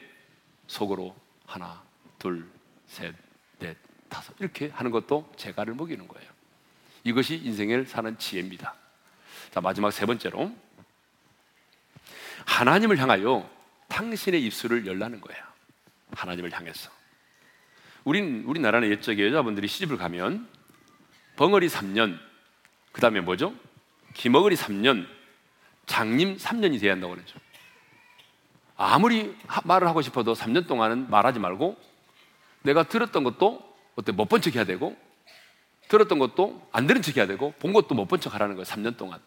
속으로 0.67 1.17
하나, 1.47 1.83
둘, 2.19 2.47
셋, 2.87 3.15
넷, 3.59 3.77
다섯 4.09 4.35
이렇게 4.39 4.69
하는 4.69 4.91
것도 4.91 5.33
재갈을 5.37 5.75
먹이는 5.75 6.07
거예요. 6.09 6.29
이것이 7.05 7.37
인생을 7.37 7.87
사는 7.87 8.19
지혜입니다. 8.19 8.75
자, 9.51 9.61
마지막 9.61 9.91
세 9.93 10.05
번째로 10.05 10.53
하나님을 12.47 12.99
향하여 12.99 13.49
당신의 13.89 14.45
입술을 14.45 14.87
열라는 14.87 15.21
거예요. 15.21 15.43
하나님을 16.13 16.53
향해서. 16.53 16.91
우린 18.05 18.45
우리나라는 18.45 18.91
옛적에 18.91 19.27
여자분들이 19.29 19.69
시집을 19.69 19.97
가면 19.97 20.49
벙어리 21.37 21.69
3년, 21.69 22.19
그 22.93 23.01
다음에 23.01 23.21
뭐죠? 23.21 23.55
기머거리 24.15 24.57
3년, 24.57 25.07
장님 25.88 26.37
3년이 26.37 26.81
돼야 26.81 26.92
한다고 26.92 27.14
그러죠. 27.14 27.37
아무리 28.77 29.37
말을 29.64 29.88
하고 29.88 30.03
싶어도 30.03 30.35
3년 30.35 30.68
동안은 30.68 31.11
말하지 31.11 31.40
말고 31.40 31.77
내가 32.62 32.85
들었던 32.85 33.24
것도 33.24 33.77
어때 33.96 34.12
못 34.12 34.29
본 34.29 34.40
척 34.40 34.55
해야 34.55 34.64
되고 34.64 34.96
들었던 35.88 36.18
것도 36.20 36.68
안 36.70 36.87
들은 36.87 37.03
척 37.03 37.16
해야 37.16 37.27
되고 37.27 37.53
본 37.59 37.72
것도 37.72 37.94
못 37.96 38.07
본 38.07 38.20
척 38.20 38.35
하라는 38.35 38.55
거예요. 38.55 38.64
3년 38.64 38.96
동안. 38.96 39.18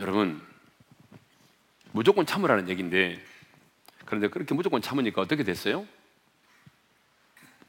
여러분 0.00 0.42
무조건 1.92 2.26
참으라는 2.26 2.68
얘기인데 2.68 3.22
그런데 4.06 4.28
그렇게 4.28 4.54
무조건 4.54 4.82
참으니까 4.82 5.20
어떻게 5.22 5.44
됐어요? 5.44 5.86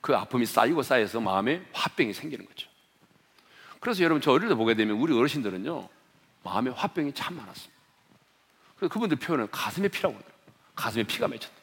그 0.02 0.16
아픔이 0.16 0.46
쌓이고 0.46 0.82
쌓여서 0.82 1.20
마음에 1.22 1.64
화병이 1.74 2.14
생기는 2.14 2.46
거죠. 2.46 2.68
그래서 3.80 4.04
여러분 4.04 4.22
저 4.22 4.32
어릴 4.32 4.50
때 4.50 4.56
보게 4.56 4.74
되면 4.74 4.98
우리 4.98 5.14
어르신들은요 5.16 5.90
마음에 6.44 6.70
화병이 6.70 7.14
참 7.14 7.36
많았습니다. 7.36 7.74
그래서 8.76 8.94
그분들 8.94 9.18
표현은 9.18 9.50
가슴에 9.50 9.88
피라고 9.88 10.16
그래요. 10.16 10.32
가슴에 10.76 11.04
피가 11.04 11.28
맺혔다. 11.28 11.54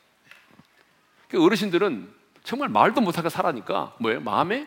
그 1.29 1.43
어르신들은 1.43 2.13
정말 2.43 2.69
말도 2.69 3.01
못하게 3.01 3.29
살아니까 3.29 3.95
뭐예요? 4.01 4.21
마음에 4.21 4.67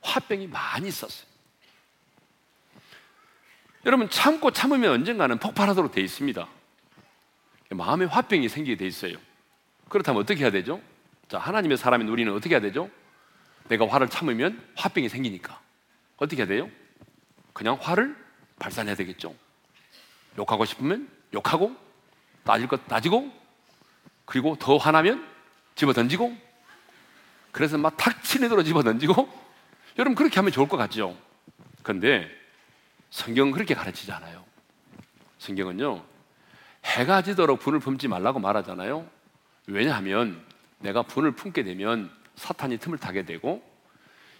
화병이 0.00 0.46
많이 0.46 0.88
있었어요. 0.88 1.28
여러분 3.86 4.08
참고 4.10 4.50
참으면 4.50 4.92
언젠가는 4.92 5.38
폭발하도록 5.38 5.92
돼 5.92 6.00
있습니다. 6.00 6.46
마음에 7.70 8.04
화병이 8.04 8.48
생기게 8.48 8.76
돼 8.76 8.86
있어요. 8.86 9.16
그렇다면 9.88 10.22
어떻게 10.22 10.42
해야 10.42 10.50
되죠? 10.50 10.80
자, 11.28 11.38
하나님의 11.38 11.76
사람인 11.76 12.08
우리는 12.08 12.32
어떻게 12.32 12.54
해야 12.54 12.60
되죠? 12.60 12.90
내가 13.68 13.88
화를 13.88 14.08
참으면 14.08 14.62
화병이 14.76 15.08
생기니까 15.08 15.60
어떻게 16.16 16.42
해야 16.42 16.48
돼요? 16.48 16.68
그냥 17.52 17.78
화를 17.80 18.16
발산해야 18.60 18.94
되겠죠. 18.94 19.34
욕하고 20.38 20.64
싶으면 20.64 21.08
욕하고 21.34 21.74
따질 22.44 22.68
것 22.68 22.86
따지고 22.86 23.32
그리고 24.24 24.54
더 24.56 24.76
화나면 24.76 25.26
집어 25.74 25.92
던지고 25.92 26.36
그래서 27.50 27.76
막 27.76 27.96
탁치는 27.96 28.48
대로 28.48 28.62
집어 28.62 28.84
던지고 28.84 29.28
여러분 29.98 30.14
그렇게 30.14 30.36
하면 30.36 30.52
좋을 30.52 30.68
것 30.68 30.76
같죠. 30.76 31.16
그런데 31.82 32.30
성경은 33.10 33.52
그렇게 33.52 33.74
가르치지 33.74 34.12
않아요. 34.12 34.44
성경은요 35.38 36.04
해가 36.84 37.22
지도록 37.22 37.58
분을 37.58 37.80
품지 37.80 38.06
말라고 38.06 38.38
말하잖아요. 38.38 39.08
왜냐하면 39.66 40.44
내가 40.78 41.02
분을 41.02 41.32
품게 41.32 41.64
되면 41.64 42.10
사탄이 42.36 42.78
틈을 42.78 42.98
타게 42.98 43.24
되고 43.24 43.62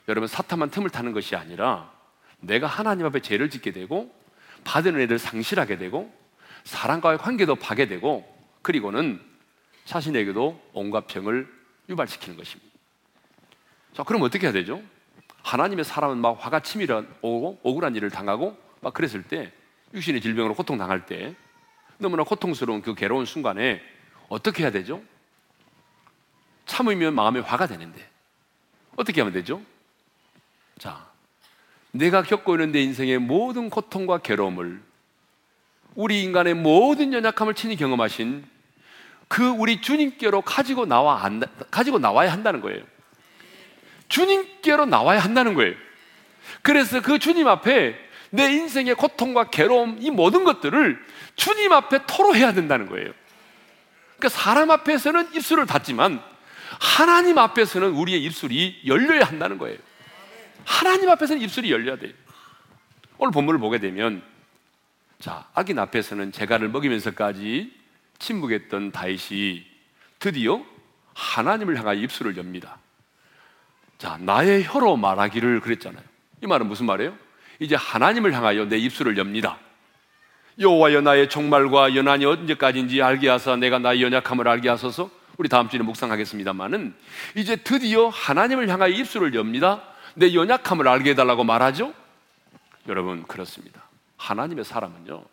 여러분 0.09 0.29
사탄만 0.29 0.71
틈을 0.71 0.91
타는 0.91 1.13
것이 1.13 1.37
아니라 1.37 1.93
내가 2.41 2.67
하나님 2.67 3.07
앞에 3.07 3.21
죄를 3.21 3.51
짓게 3.51 3.73
되고 3.73 4.15
받은 4.65 4.95
은혜를 4.95 5.19
상실하게 5.19 5.79
되고 5.79 6.13
사람과의 6.65 7.19
관계도 7.19 7.57
파괴되고 7.57 8.39
그리고는 8.63 9.21
자신에게도 9.85 10.71
온갖 10.73 11.07
병을 11.07 11.49
유발시키는 11.89 12.37
것입니다. 12.37 12.71
자, 13.95 14.03
그럼 14.03 14.23
어떻게 14.23 14.47
해야 14.47 14.53
되죠? 14.53 14.83
하나님의 15.43 15.85
사람은 15.85 16.19
막 16.19 16.37
화가 16.45 16.61
치밀어 16.61 17.05
오고 17.23 17.61
억울한 17.63 17.97
일을 17.97 18.11
당하고 18.11 18.57
막 18.81 18.95
그랬을 18.95 19.23
때 19.23 19.53
육신의 19.95 20.21
질병으로 20.21 20.55
고통당할 20.55 21.07
때 21.07 21.35
너무나 21.99 22.23
고통스러운 22.23 22.83
그 22.83 22.95
괴로운 22.95 23.27
순간에 23.27 23.83
어떻게 24.29 24.63
해야 24.63 24.71
되죠? 24.71 25.03
참으면 26.67 27.15
마음에 27.15 27.41
화가 27.41 27.67
되는데 27.67 28.09
어떻게 28.97 29.21
하면 29.21 29.33
되죠? 29.33 29.61
자, 30.79 31.10
내가 31.93 32.23
겪고 32.23 32.55
있는 32.55 32.73
내 32.73 32.81
인생의 32.83 33.19
모든 33.19 33.71
고통과 33.71 34.19
괴로움을 34.19 34.81
우리 35.95 36.23
인간의 36.23 36.55
모든 36.55 37.13
연약함을 37.13 37.55
친히 37.55 37.77
경험하신 37.77 38.45
그 39.29 39.49
우리 39.49 39.81
주님께로 39.81 40.43
가지고 40.43 40.87
나와 40.87 41.31
가지고 41.71 41.99
나와야 41.99 42.33
한다는 42.33 42.61
거예요. 42.61 42.83
주님께로 44.09 44.87
나와야 44.87 45.21
한다는 45.21 45.55
거예요. 45.55 45.75
그래서 46.63 47.01
그 47.01 47.19
주님 47.19 47.47
앞에 47.49 47.97
내 48.31 48.53
인생의 48.53 48.95
고통과 48.95 49.51
괴로움, 49.51 49.99
이 50.01 50.11
모든 50.11 50.45
것들을 50.45 50.99
주님 51.37 51.73
앞에 51.73 52.07
토로해야 52.07 52.53
된다는 52.53 52.89
거예요. 52.89 53.13
그러니까 54.17 54.29
사람 54.29 54.71
앞에서는 54.71 55.35
입술을 55.35 55.67
닫지만 55.67 56.23
하나님 56.79 57.39
앞에서는 57.39 57.91
우리의 57.91 58.23
입술이 58.25 58.83
열려야 58.87 59.25
한다는 59.25 59.59
거예요. 59.59 59.79
하나님 60.65 61.09
앞에서는 61.11 61.43
입술이 61.43 61.71
열려야 61.71 61.97
돼요. 61.97 62.13
오늘 63.19 63.33
본문을 63.33 63.61
보게 63.61 63.79
되면 63.79 64.23
자, 65.19 65.47
악인 65.55 65.79
앞에서는 65.79 66.33
재갈을 66.33 66.69
먹이면서까지 66.69 67.73
침묵했던 68.19 68.93
다윗이 68.93 69.65
드디어 70.19 70.65
하나님을 71.15 71.79
향하여 71.79 71.99
입술을 72.01 72.37
엽니다. 72.37 72.79
자, 73.99 74.17
나의 74.19 74.65
혀로 74.65 74.97
말하기를 74.97 75.61
그랬잖아요. 75.61 76.03
이 76.43 76.47
말은 76.47 76.67
무슨 76.67 76.87
말이에요? 76.87 77.15
이제 77.59 77.75
하나님을 77.75 78.33
향하여 78.33 78.65
내 78.65 78.79
입술을 78.79 79.19
엽니다. 79.19 79.59
여호와여 80.59 81.03
나의 81.03 81.29
종말과 81.29 81.95
연한이 81.95 82.25
언제까지인지 82.25 83.03
알게 83.03 83.29
하사 83.29 83.57
내가 83.57 83.79
나의 83.79 84.03
연약함을 84.03 84.49
알게 84.49 84.69
하소서. 84.71 85.11
우리 85.37 85.49
다음 85.49 85.69
주에 85.69 85.81
묵상하겠습니다만은 85.81 86.95
이제 87.35 87.57
드디어 87.57 88.09
하나님을 88.09 88.69
향하여 88.69 88.91
입술을 88.91 89.35
엽니다. 89.35 89.83
내 90.15 90.35
연약함을 90.35 90.89
알게 90.89 91.11
해달라고 91.11 91.45
말하죠. 91.45 91.95
여러분 92.89 93.23
그렇습니다. 93.25 93.83
하나님의 94.17 94.65
사람은요. 94.65 95.25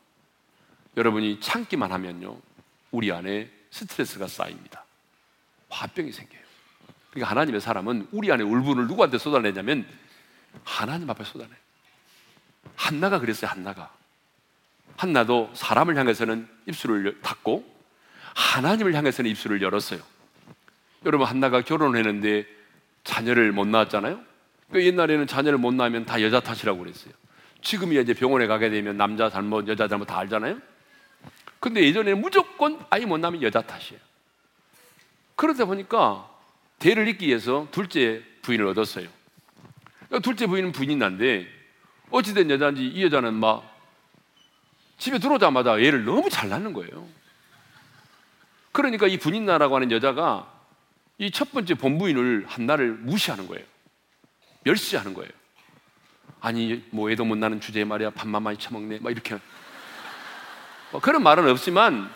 여러분이 0.95 1.39
참기만 1.39 1.91
하면요. 1.91 2.37
우리 2.91 3.11
안에 3.11 3.49
스트레스가 3.71 4.27
쌓입니다. 4.27 4.83
화병이 5.69 6.11
생겨요. 6.11 6.41
그러니까 7.11 7.31
하나님의 7.31 7.61
사람은 7.61 8.07
우리 8.11 8.31
안에 8.31 8.43
울분을 8.43 8.87
누구한테 8.87 9.17
쏟아내냐면 9.17 9.87
하나님 10.63 11.09
앞에 11.09 11.23
쏟아내. 11.23 11.49
한나가 12.75 13.19
그랬어요. 13.19 13.49
한나가. 13.49 13.91
한나도 14.97 15.51
사람을 15.53 15.95
향해서는 15.95 16.47
입술을 16.67 17.21
닫고 17.21 17.77
하나님을 18.35 18.93
향해서는 18.95 19.29
입술을 19.31 19.61
열었어요. 19.61 20.01
여러분 21.05 21.27
한나가 21.27 21.61
결혼했는데 21.61 22.45
자녀를 23.03 23.51
못 23.51 23.67
낳았잖아요. 23.67 24.19
그 24.71 24.85
옛날에는 24.85 25.27
자녀를 25.27 25.57
못 25.57 25.73
낳으면 25.73 26.05
다 26.05 26.21
여자 26.21 26.39
탓이라고 26.39 26.79
그랬어요. 26.79 27.13
지금이야 27.61 28.01
이제 28.01 28.13
병원에 28.13 28.47
가게 28.47 28.69
되면 28.69 28.97
남자 28.97 29.29
잘못, 29.29 29.67
여자 29.67 29.87
잘못 29.87 30.05
다 30.05 30.19
알잖아요. 30.19 30.59
근데 31.59 31.83
예전에는 31.83 32.21
무조건 32.21 32.79
아이 32.89 33.05
못 33.05 33.17
낳으면 33.17 33.41
여자 33.41 33.61
탓이에요. 33.61 33.99
그러다 35.35 35.65
보니까 35.65 36.29
대를 36.79 37.07
잇기 37.07 37.27
위해서 37.27 37.67
둘째 37.71 38.21
부인을 38.41 38.65
얻었어요. 38.67 39.07
그러니까 40.07 40.19
둘째 40.19 40.47
부인은 40.47 40.71
부인이 40.71 40.95
난데 40.95 41.47
어찌된 42.11 42.49
여자인지 42.49 42.85
이 42.87 43.03
여자는 43.03 43.33
막 43.33 43.75
집에 44.97 45.19
들어오자마자 45.19 45.81
얘를 45.81 46.05
너무 46.05 46.29
잘 46.29 46.49
낳는 46.49 46.73
거예요. 46.73 47.07
그러니까 48.71 49.07
이 49.07 49.17
분인나라고 49.17 49.75
하는 49.75 49.91
여자가 49.91 50.51
이 51.19 51.31
첫 51.31 51.51
번째 51.51 51.73
본부인을 51.73 52.45
한나를 52.47 52.91
무시하는 52.93 53.47
거예요. 53.47 53.65
멸시하는 54.67 55.13
거예요. 55.13 55.31
아니 56.41 56.83
뭐 56.91 57.09
애도 57.09 57.25
못 57.25 57.37
나는 57.37 57.59
주제에 57.59 57.85
말이야 57.85 58.11
밥만 58.11 58.43
많이 58.43 58.57
처먹네 58.57 58.99
막 58.99 59.11
이렇게 59.11 59.39
뭐 60.91 61.01
그런 61.01 61.23
말은 61.23 61.49
없지만 61.49 62.09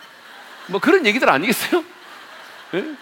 뭐 0.67 0.79
그런 0.79 1.05
얘기들 1.05 1.29
아니겠어요? 1.29 1.83
네? 2.71 2.95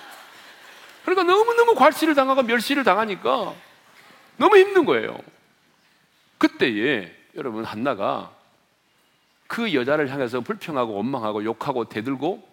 그러니까 1.04 1.24
너무너무 1.24 1.76
괄시를 1.76 2.16
당하고 2.16 2.44
멸시를 2.44 2.84
당하니까 2.84 3.54
너무 4.38 4.58
힘든 4.58 4.86
거예요. 4.86 5.18
그때에 6.38 7.14
여러분 7.36 7.66
한나가 7.66 8.32
그 9.48 9.74
여자를 9.74 10.10
향해서 10.10 10.42
불평하고 10.42 10.94
원망하고 10.94 11.44
욕하고 11.44 11.90
대들고 11.90 12.48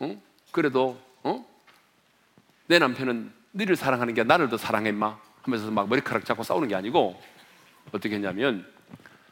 어? 0.00 0.22
그래도 0.50 1.00
어? 1.22 1.44
내 2.66 2.78
남편은 2.78 3.32
너를 3.52 3.76
사랑하는 3.76 4.14
게 4.14 4.24
나를 4.24 4.48
더 4.48 4.56
사랑해 4.56 4.90
마 4.90 5.18
하면서 5.42 5.70
막 5.70 5.88
머리카락 5.88 6.24
잡고 6.24 6.42
싸우는 6.42 6.68
게 6.68 6.74
아니고 6.74 7.20
어떻게 7.92 8.14
했냐면 8.14 8.66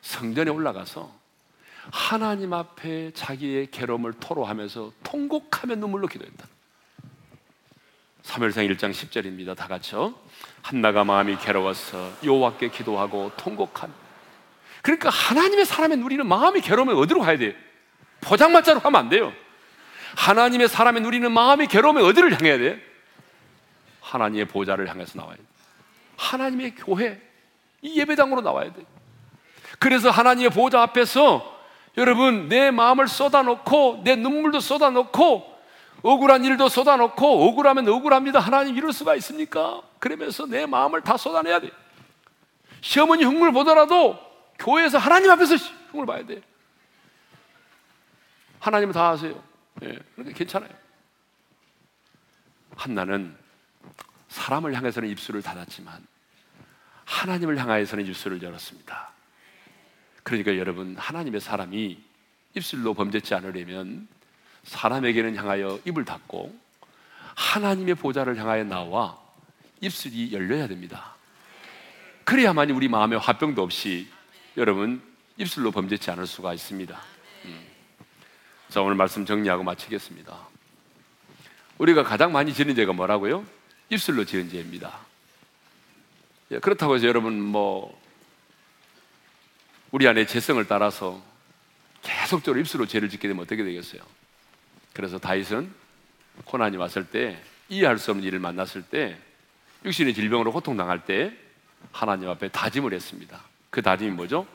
성전에 0.00 0.50
올라가서 0.50 1.12
하나님 1.90 2.52
앞에 2.52 3.12
자기의 3.12 3.70
괴로움을 3.70 4.14
토로하면서 4.14 4.92
통곡하며 5.02 5.76
눈물로 5.76 6.06
기도했다. 6.06 6.46
3월상 8.24 8.68
1장 8.70 8.90
10절입니다. 8.90 9.56
다 9.56 9.68
같이요. 9.68 10.14
한나가 10.60 11.04
마음이 11.04 11.38
괴로워서 11.38 12.12
여호와께 12.22 12.68
기도하고 12.68 13.32
통곡한. 13.36 13.92
그러니까 14.82 15.08
하나님의 15.08 15.64
사람의 15.64 15.96
누리는 15.98 16.26
마음이 16.26 16.60
괴로우면 16.60 16.96
어디로 16.96 17.20
가야 17.20 17.38
돼? 17.38 17.56
포장마차로 18.20 18.80
가면 18.80 19.00
안 19.00 19.08
돼요. 19.08 19.32
하나님의 20.16 20.68
사람의 20.68 21.02
누리는 21.02 21.32
마음이 21.32 21.68
괴로우면 21.68 22.04
어디를 22.04 22.34
향해야 22.34 22.58
돼? 22.58 22.82
하나님의 24.00 24.46
보좌를 24.46 24.88
향해서 24.88 25.18
나와야 25.18 25.36
돼. 25.36 25.42
하나님의 26.18 26.74
교회, 26.74 27.20
이 27.80 27.98
예배당으로 27.98 28.42
나와야 28.42 28.72
돼. 28.72 28.84
그래서 29.78 30.10
하나님의 30.10 30.50
보좌 30.50 30.82
앞에서 30.82 31.56
여러분 31.96 32.48
내 32.48 32.70
마음을 32.70 33.08
쏟아놓고 33.08 34.02
내 34.04 34.16
눈물도 34.16 34.60
쏟아놓고 34.60 35.58
억울한 36.02 36.44
일도 36.44 36.68
쏟아놓고 36.68 37.48
억울하면 37.48 37.88
억울합니다. 37.88 38.40
하나님 38.40 38.76
이럴 38.76 38.92
수가 38.92 39.14
있습니까? 39.16 39.82
그러면서 39.98 40.46
내 40.46 40.66
마음을 40.66 41.02
다 41.02 41.16
쏟아내야 41.16 41.60
돼. 41.60 41.70
시어머니 42.80 43.24
흉물 43.24 43.52
보더라도 43.52 44.18
교회에서 44.58 44.98
하나님 44.98 45.30
앞에서 45.30 45.56
흉을 45.92 46.06
봐야 46.06 46.24
돼. 46.26 46.40
하나님은 48.60 48.92
다 48.92 49.10
아세요. 49.10 49.40
예, 49.82 49.98
그러니까 50.14 50.36
괜찮아요. 50.36 50.70
한나는 52.76 53.36
사람을 54.38 54.74
향해서는 54.74 55.08
입술을 55.10 55.42
닫았지만 55.42 56.06
하나님을 57.04 57.58
향하여서는 57.58 58.06
입술을 58.06 58.40
열었습니다. 58.40 59.10
그러니까 60.22 60.56
여러분 60.56 60.96
하나님의 60.96 61.40
사람이 61.40 61.98
입술로 62.54 62.94
범죄치 62.94 63.34
않으려면 63.34 64.06
사람에게는 64.62 65.34
향하여 65.34 65.80
입을 65.84 66.04
닫고 66.04 66.56
하나님의 67.34 67.96
보좌를 67.96 68.36
향하여 68.36 68.64
나와 68.64 69.18
입술이 69.80 70.32
열려야 70.32 70.68
됩니다. 70.68 71.14
그래야만이 72.24 72.72
우리 72.72 72.88
마음에 72.88 73.16
화병도 73.16 73.62
없이 73.62 74.08
여러분 74.56 75.02
입술로 75.36 75.72
범죄치 75.72 76.10
않을 76.12 76.26
수가 76.26 76.54
있습니다. 76.54 77.00
음. 77.46 77.66
자 78.68 78.82
오늘 78.82 78.94
말씀 78.94 79.24
정리하고 79.24 79.64
마치겠습니다. 79.64 80.36
우리가 81.78 82.02
가장 82.04 82.32
많이 82.32 82.52
지는 82.52 82.74
죄가 82.74 82.92
뭐라고요? 82.92 83.57
입술로 83.90 84.24
지은 84.24 84.50
죄입니다. 84.50 84.98
예, 86.50 86.58
그렇다고 86.58 86.94
해서 86.94 87.06
여러분 87.06 87.40
뭐 87.40 88.00
우리 89.90 90.06
안에 90.06 90.26
재성을 90.26 90.62
따라서 90.66 91.22
계속적으로 92.02 92.60
입술로 92.60 92.86
죄를 92.86 93.08
짓게 93.08 93.28
되면 93.28 93.42
어떻게 93.42 93.64
되겠어요? 93.64 94.02
그래서 94.92 95.18
다윗은 95.18 95.72
고난이 96.44 96.76
왔을 96.76 97.06
때 97.06 97.42
이해할 97.68 97.98
수 97.98 98.10
없는 98.10 98.26
일을 98.26 98.38
만났을 98.38 98.82
때 98.82 99.18
육신의 99.84 100.14
질병으로 100.14 100.52
고통당할 100.52 101.04
때 101.04 101.32
하나님 101.92 102.28
앞에 102.28 102.48
다짐을 102.48 102.92
했습니다. 102.92 103.40
그 103.70 103.82
다짐이 103.82 104.10
뭐죠? 104.10 104.46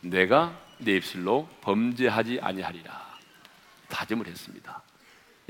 내가 0.00 0.58
내 0.78 0.96
입술로 0.96 1.48
범죄하지 1.60 2.40
아니하리라. 2.40 3.18
다짐을 3.88 4.26
했습니다. 4.26 4.82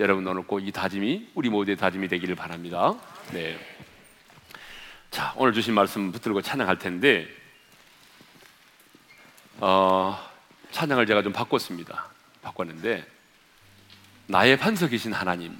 여러분 0.01 0.27
오늘 0.27 0.45
꼭 0.45 0.61
이 0.61 0.73
다짐이 0.73 1.33
우리 1.35 1.51
모두의 1.51 1.77
다짐이 1.77 2.09
되기를 2.09 2.35
바랍니다. 2.35 2.95
네. 3.33 3.59
자, 5.11 5.35
오늘 5.37 5.53
주신 5.53 5.75
말씀 5.75 6.11
붙들고 6.11 6.41
찬양할 6.41 6.79
텐데 6.79 7.29
어, 9.59 10.19
찬양을 10.71 11.05
제가 11.05 11.23
좀 11.23 11.35
바꿨습니다. 11.35 12.07
바꿨는데 12.41 13.07
나의 14.27 14.57
반석이신 14.57 15.13
하나님, 15.13 15.55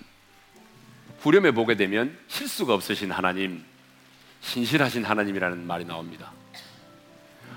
후렴에 1.21 1.51
보게 1.51 1.77
되면 1.77 2.19
실수가 2.29 2.73
없으신 2.73 3.13
하나님, 3.13 3.63
신실하신 4.41 5.05
하나님이라는 5.05 5.67
말이 5.67 5.85
나옵니다. 5.85 6.33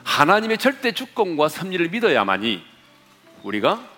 하나님의 0.03 0.57
절대 0.57 0.91
주권과 0.91 1.47
섭리를 1.47 1.88
믿어야만이 1.88 2.61
우리가 3.43 3.92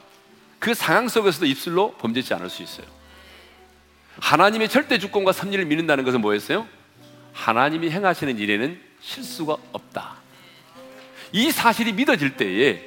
그 0.65 0.73
상황 0.73 1.07
속에서도 1.07 1.45
입술로 1.45 1.93
범죄지 1.99 2.33
않을 2.33 2.49
수 2.49 2.63
있어요. 2.63 2.87
하나님의 4.19 4.67
절대 4.67 4.97
주권과 4.97 5.31
섭리를 5.31 5.63
믿는다는 5.63 6.03
것은 6.03 6.21
뭐였어요? 6.21 6.67
하나님이 7.33 7.91
행하시는 7.91 8.39
일에는 8.39 8.81
실수가 8.99 9.57
없다. 9.73 10.15
이 11.33 11.51
사실이 11.51 11.93
믿어질 11.93 12.35
때에 12.35 12.81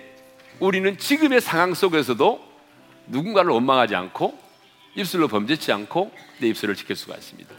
우리는 0.59 0.99
지금의 0.99 1.41
상황 1.41 1.73
속에서도 1.73 2.45
누군가를 3.07 3.53
원망하지 3.53 3.95
않고 3.95 4.37
입술로 4.97 5.29
범죄치 5.29 5.71
않고 5.71 6.11
내 6.39 6.49
입술을 6.49 6.75
지킬 6.75 6.97
수가 6.97 7.15
있습니다. 7.15 7.55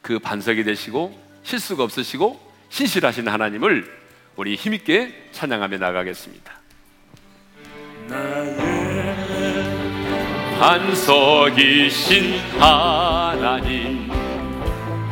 그 0.00 0.20
반석이 0.20 0.62
되시고 0.62 1.20
실수가 1.42 1.82
없으시고 1.82 2.40
신실하신 2.68 3.26
하나님을 3.26 3.98
우리 4.36 4.54
힘있게 4.54 5.30
찬양하며 5.32 5.78
나가겠습니다. 5.78 6.52
반석이신 10.58 12.38
하나님 12.58 14.10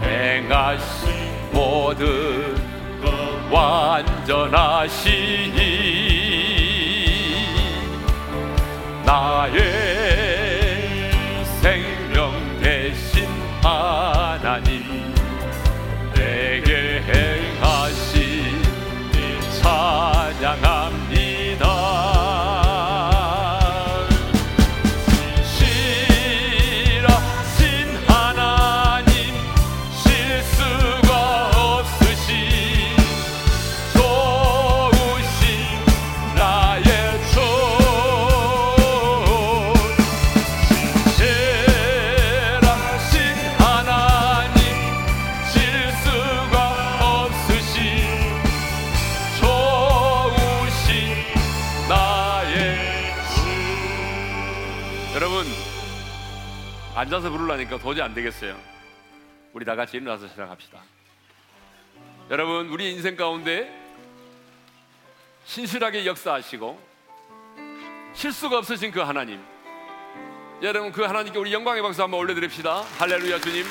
행하신 0.02 1.08
모든 1.52 2.56
완전하시니 3.50 4.26
나의 9.04 9.85
부르려니까 57.56 57.78
도저히 57.78 58.04
안 58.04 58.14
되겠어요. 58.14 58.56
우리 59.52 59.64
다 59.64 59.74
같이 59.74 59.96
일어나서 59.96 60.28
시작합시다. 60.28 60.80
여러분, 62.30 62.68
우리 62.68 62.92
인생 62.92 63.16
가운데 63.16 63.72
신실하게 65.44 66.06
역사하시고 66.06 66.78
실수가 68.14 68.58
없으신 68.58 68.90
그 68.90 69.00
하나님. 69.00 69.42
여러분, 70.62 70.92
그 70.92 71.02
하나님께 71.02 71.38
우리 71.38 71.52
영광의 71.52 71.82
박수 71.82 72.02
한번 72.02 72.20
올려드립시다. 72.20 72.82
할렐루야, 72.98 73.40
주님. 73.40 73.64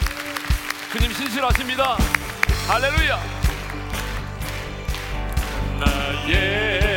주님 0.92 1.12
신실하십니다. 1.12 1.98
할렐루야. 2.68 3.20
나의 5.80 6.95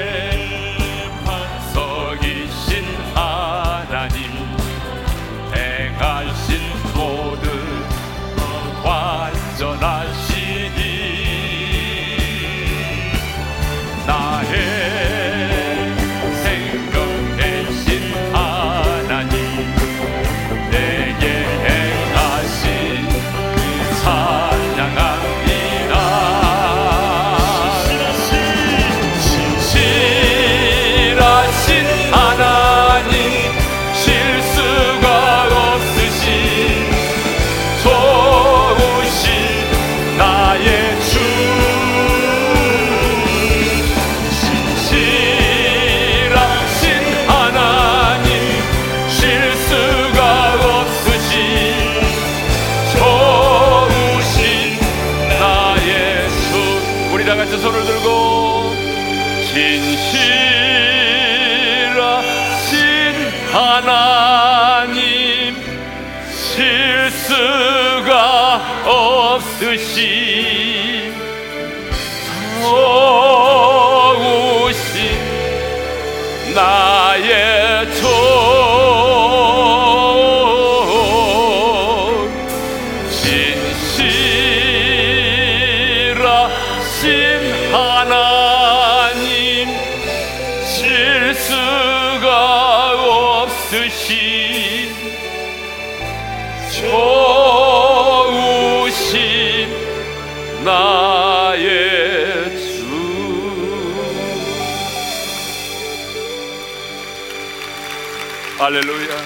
할렐루야 108.59 109.17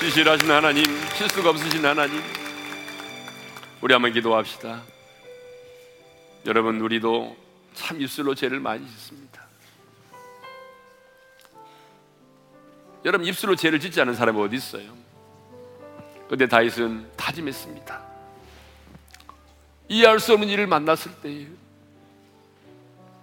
신실하신 0.00 0.50
하나님 0.50 0.84
실수가 1.14 1.50
없으신 1.50 1.84
하나님 1.86 2.20
우리 3.80 3.92
한번 3.92 4.12
기도합시다 4.12 4.82
여러분 6.46 6.80
우리도 6.80 7.36
참 7.74 8.00
입술로 8.00 8.34
죄를 8.34 8.58
많이 8.58 8.84
짓습니다 8.88 9.46
여러분 13.04 13.24
입술로 13.24 13.54
죄를 13.54 13.78
짓지 13.78 14.00
않은 14.00 14.14
사람이 14.14 14.40
어디 14.40 14.56
있어요? 14.56 14.92
그런데 16.26 16.48
다윗은 16.48 17.12
다짐했습니다. 17.16 18.02
이해할 19.88 20.18
수 20.18 20.32
없는 20.32 20.48
일을 20.48 20.66
만났을 20.66 21.12
때에 21.22 21.46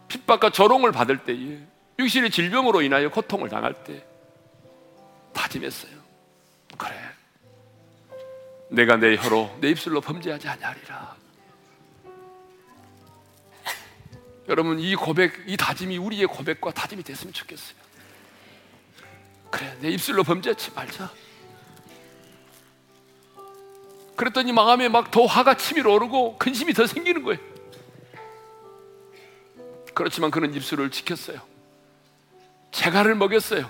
핍박과 0.08 0.52
조롱을 0.52 0.94
받을 0.94 1.18
때에 1.18 1.60
육신의 2.00 2.32
질병으로 2.32 2.82
인하여 2.82 3.10
고통을 3.10 3.50
당할 3.50 3.74
때 3.84 4.06
다짐했어요. 5.34 5.92
그래. 6.78 6.96
내가 8.70 8.98
내 8.98 9.16
혀로 9.16 9.58
내 9.60 9.70
입술로 9.70 10.02
범죄하지 10.02 10.48
아니하리라. 10.48 11.16
여러분 14.50 14.80
이 14.80 14.96
고백, 14.96 15.44
이 15.48 15.56
다짐이 15.56 15.98
우리의 15.98 16.28
고백과 16.28 16.72
다짐이 16.72 17.04
됐으면 17.04 17.34
좋겠어요. 17.34 17.78
그래, 19.50 19.78
내 19.80 19.90
입술로 19.90 20.24
범죄하지 20.24 20.72
말자. 20.72 21.12
그랬더니 24.16 24.52
마음에 24.52 24.90
막 24.90 25.12
더 25.12 25.26
화가 25.26 25.58
치밀어 25.58 25.94
오르고 25.94 26.38
근심이 26.38 26.74
더 26.74 26.88
생기는 26.88 27.24
거예요. 27.24 27.40
그렇지만 29.94 30.32
그는 30.32 30.54
입술을 30.54 30.92
지켰어요. 30.92 31.40
재갈을 32.72 33.16
먹였어요. 33.16 33.70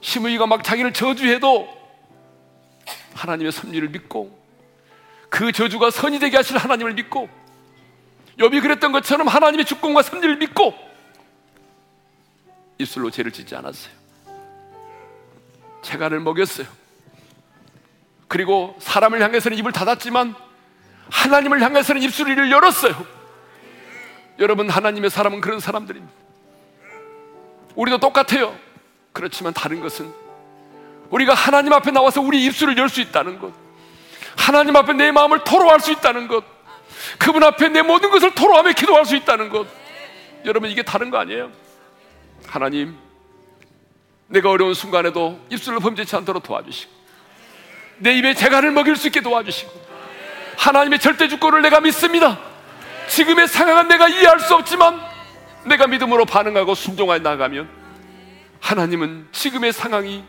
시므이가 0.00 0.46
막 0.46 0.64
자기를 0.64 0.92
저주해도 0.92 1.68
하나님의 3.14 3.52
섭리를 3.52 3.88
믿고 3.88 4.38
그 5.28 5.52
저주가 5.52 5.90
선이 5.90 6.18
되게 6.18 6.36
하실 6.36 6.56
하나님을 6.56 6.94
믿고 6.94 7.28
욥이 8.38 8.62
그랬던 8.62 8.92
것처럼 8.92 9.28
하나님의 9.28 9.66
주권과 9.66 10.02
섭리를 10.02 10.36
믿고 10.38 10.74
입술로 12.78 13.10
죄를 13.10 13.30
짓지 13.30 13.54
않았어요. 13.54 13.92
재갈을 15.82 16.20
먹였어요. 16.20 16.66
그리고 18.28 18.76
사람을 18.78 19.20
향해서는 19.20 19.58
입을 19.58 19.72
닫았지만 19.72 20.34
하나님을 21.10 21.60
향해서는 21.60 22.02
입술을 22.02 22.50
열었어요. 22.50 22.94
여러분 24.38 24.70
하나님의 24.70 25.10
사람은 25.10 25.40
그런 25.40 25.60
사람들입니다. 25.60 26.12
우리도 27.74 27.98
똑같아요. 27.98 28.56
그렇지만 29.12 29.52
다른 29.52 29.80
것은 29.80 30.12
우리가 31.10 31.34
하나님 31.34 31.72
앞에 31.72 31.90
나와서 31.90 32.20
우리 32.20 32.44
입술을 32.44 32.76
열 32.78 32.88
수 32.88 33.00
있다는 33.00 33.38
것. 33.38 33.52
하나님 34.36 34.76
앞에 34.76 34.92
내 34.92 35.10
마음을 35.10 35.44
토로할 35.44 35.80
수 35.80 35.90
있다는 35.92 36.28
것. 36.28 36.44
그분 37.18 37.42
앞에 37.42 37.68
내 37.68 37.82
모든 37.82 38.10
것을 38.10 38.34
토로하며 38.34 38.72
기도할 38.72 39.04
수 39.04 39.16
있다는 39.16 39.48
것. 39.48 39.66
여러분 40.44 40.70
이게 40.70 40.82
다른 40.82 41.10
거 41.10 41.18
아니에요? 41.18 41.50
하나님, 42.46 42.96
내가 44.28 44.50
어려운 44.50 44.74
순간에도 44.74 45.38
입술을 45.50 45.80
범죄치 45.80 46.14
않도록 46.16 46.42
도와주시고 46.42 46.92
내 47.98 48.16
입에 48.16 48.34
재간을 48.34 48.70
먹일 48.70 48.96
수 48.96 49.08
있게 49.08 49.20
도와주시고 49.20 49.70
하나님의 50.56 51.00
절대 51.00 51.28
주권을 51.28 51.62
내가 51.62 51.80
믿습니다. 51.80 52.38
지금의 53.08 53.48
상황은 53.48 53.88
내가 53.88 54.08
이해할 54.08 54.38
수 54.40 54.54
없지만 54.54 55.00
내가 55.64 55.86
믿음으로 55.86 56.24
반응하고 56.24 56.74
순종하여 56.74 57.18
나가면 57.18 57.79
하나님은 58.60 59.28
지금의 59.32 59.72
상황이 59.72 60.24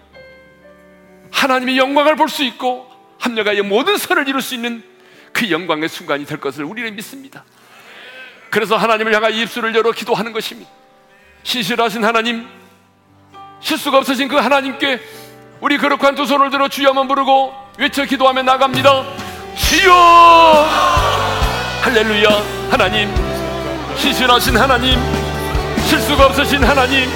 하나님의 1.32 1.78
영광을 1.78 2.16
볼 2.16 2.30
수 2.30 2.44
있고 2.44 2.90
합력하여 3.20 3.64
모든 3.64 3.98
선을 3.98 4.28
이룰 4.28 4.42
수 4.42 4.56
있는 4.56 4.84
그 5.32 5.50
영광의 5.52 5.90
순간이 5.90 6.26
될 6.26 6.40
것을 6.40 6.64
우리는 6.64 6.96
믿습니다. 6.96 7.44
그래서 8.50 8.76
하나님을 8.76 9.14
향하여 9.14 9.32
입술을 9.32 9.74
열어 9.76 9.92
기도하는 9.92 10.34
것입니다. 10.34 10.70
신실하신 11.44 12.04
하나님, 12.04 12.48
실수가 13.62 14.00
없으신 14.00 14.28
그 14.28 14.36
하나님께 14.36 15.00
우리 15.62 15.78
거룩한 15.78 16.16
두 16.16 16.26
손을 16.26 16.50
들어 16.50 16.68
주여만 16.68 17.08
부르고 17.08 17.54
외쳐 17.78 18.04
기도하며 18.04 18.44
나갑니다. 18.44 19.06
주여! 19.56 20.68
할렐루야! 21.82 22.30
하나님, 22.72 23.10
신실하신 23.98 24.58
하나님, 24.58 25.00
실수가 25.88 26.26
없으신 26.28 26.64
하나님, 26.64 27.10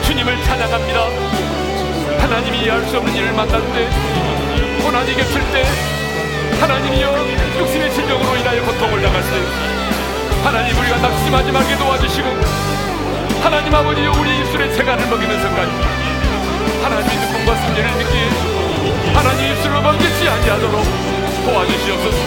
주님을 0.00 0.42
찬양합니다. 0.44 1.00
하나님이 2.20 2.60
이해할 2.62 2.84
수 2.86 2.96
없는 2.98 3.14
일을 3.14 3.32
만날 3.32 3.60
때, 3.72 3.88
고난이 4.82 5.14
겹칠 5.16 5.40
때, 5.52 5.64
하나님이여 6.60 7.12
육신의 7.58 7.92
질병으로 7.92 8.36
인하여 8.36 8.62
고통을 8.62 9.02
당할 9.02 9.22
때, 9.22 9.42
하나님 10.44 10.78
우리가 10.78 10.96
낙심하지 10.98 11.52
말게 11.52 11.76
도와주시고, 11.76 12.28
하나님 13.42 13.74
아버지 13.74 14.00
우리 14.06 14.38
입술에 14.40 14.72
재간을 14.72 15.06
먹이면서까지, 15.08 15.72
하나님의 16.82 17.16
눈과 17.32 17.54
성례를 17.56 17.90
믿기에, 17.98 18.28
하나님 19.14 19.52
입술로 19.52 19.82
범죄치 19.82 20.28
아니하도록 20.28 20.84
도와주시옵소서. 21.44 22.18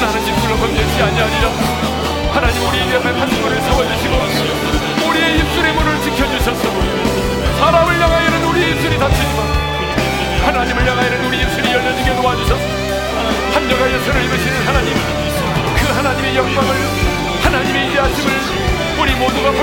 나는 0.00 0.26
입술로 0.26 0.56
범죄치 0.56 1.02
아니하리라. 1.02 1.48
하나님 2.32 2.62
우리 2.68 2.78
입에 2.84 3.00
판문을 3.00 3.60
세워주시고, 3.62 4.63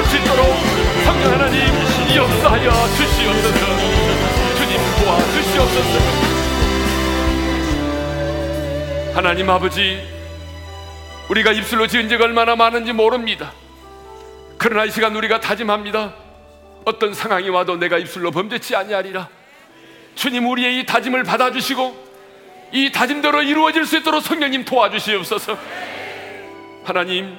볼 0.01 0.05
수 0.05 0.17
있도록 0.17 0.45
성령 1.05 1.31
하나님 1.33 1.59
역사하여 2.15 2.71
주시옵소서 2.97 3.59
주님 4.57 4.77
도와주시옵소서 5.03 5.99
하나님 9.13 9.49
아버지 9.49 10.01
우리가 11.29 11.51
입술로 11.51 11.85
지은 11.87 12.09
죄가 12.09 12.23
얼마나 12.25 12.55
많은지 12.55 12.93
모릅니다 12.93 13.51
그러나 14.57 14.85
이 14.85 14.91
시간 14.91 15.15
우리가 15.15 15.39
다짐합니다 15.39 16.13
어떤 16.85 17.13
상황이 17.13 17.49
와도 17.49 17.77
내가 17.77 17.99
입술로 17.99 18.31
범죄치 18.31 18.75
아니하리라. 18.75 19.29
주님 20.15 20.47
우리의 20.47 20.79
이 20.79 20.85
다짐을 20.87 21.23
받아주시고 21.23 22.11
이 22.71 22.91
다짐대로 22.91 23.43
이루어질 23.43 23.85
수 23.85 23.97
있도록 23.97 24.23
성령님 24.23 24.65
도와주시옵소서. 24.65 25.57
하나님 26.83 27.37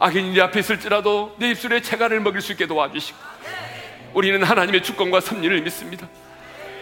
악인이 0.00 0.34
내 0.34 0.40
앞에 0.40 0.60
있을지라도 0.60 1.34
내 1.38 1.50
입술에 1.50 1.80
채간을 1.80 2.20
먹일 2.20 2.40
수 2.40 2.52
있게 2.52 2.66
도와주시고 2.66 3.18
우리는 4.14 4.42
하나님의 4.42 4.82
주권과 4.82 5.20
섭리를 5.20 5.60
믿습니다. 5.62 6.08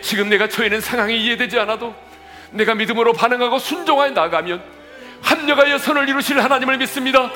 지금 0.03 0.29
내가 0.29 0.49
처해는 0.49 0.81
상황이 0.81 1.23
이해되지 1.25 1.59
않아도 1.61 1.95
내가 2.51 2.75
믿음으로 2.75 3.13
반응하고 3.13 3.59
순종하여 3.59 4.11
나가면 4.11 4.63
합력하여 5.23 5.79
선을 5.79 6.09
이루실 6.09 6.41
하나님을 6.41 6.79
믿습니다. 6.79 7.31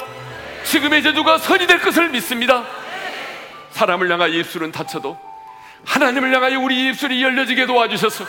지금의 0.64 1.02
제주가 1.02 1.38
선이 1.38 1.66
될 1.66 1.80
것을 1.80 2.10
믿습니다. 2.10 2.64
사람을 3.72 4.10
향하여 4.10 4.32
입술은 4.34 4.72
닫혀도 4.72 5.18
하나님을 5.84 6.34
향하여 6.34 6.60
우리 6.60 6.88
입술이 6.88 7.22
열려지게 7.22 7.66
도와주셔서 7.66 8.26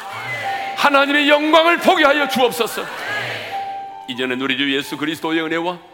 하나님의 0.77 1.29
영광을 1.29 1.77
보게 1.77 2.05
하여 2.05 2.27
주옵소서. 2.27 2.85
이제는 4.07 4.41
우리 4.41 4.57
주 4.57 4.73
예수 4.75 4.97
그리스도의 4.97 5.41
은혜와 5.41 5.90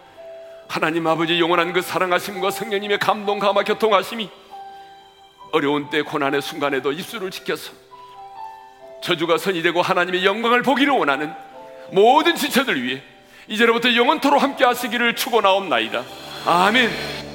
하나님 0.67 1.07
아버지 1.07 1.39
영원한 1.39 1.73
그 1.73 1.81
사랑하심과 1.81 2.51
성령님의 2.51 2.99
감동 2.99 3.39
감화 3.39 3.63
교통하심이 3.63 4.29
어려운 5.51 5.89
때 5.89 6.01
고난의 6.01 6.41
순간에도 6.41 6.91
입술을 6.91 7.31
지켜서 7.31 7.71
저주가 9.01 9.37
선이 9.37 9.61
되고 9.61 9.81
하나님의 9.81 10.25
영광을 10.25 10.61
보기를 10.61 10.93
원하는 10.93 11.33
모든 11.91 12.35
지체들 12.35 12.81
위해 12.83 13.01
이제로부터 13.47 13.95
영원토로 13.95 14.37
함께 14.37 14.65
하시기를 14.65 15.15
축원하옵나이다. 15.15 16.03
아멘. 16.45 17.26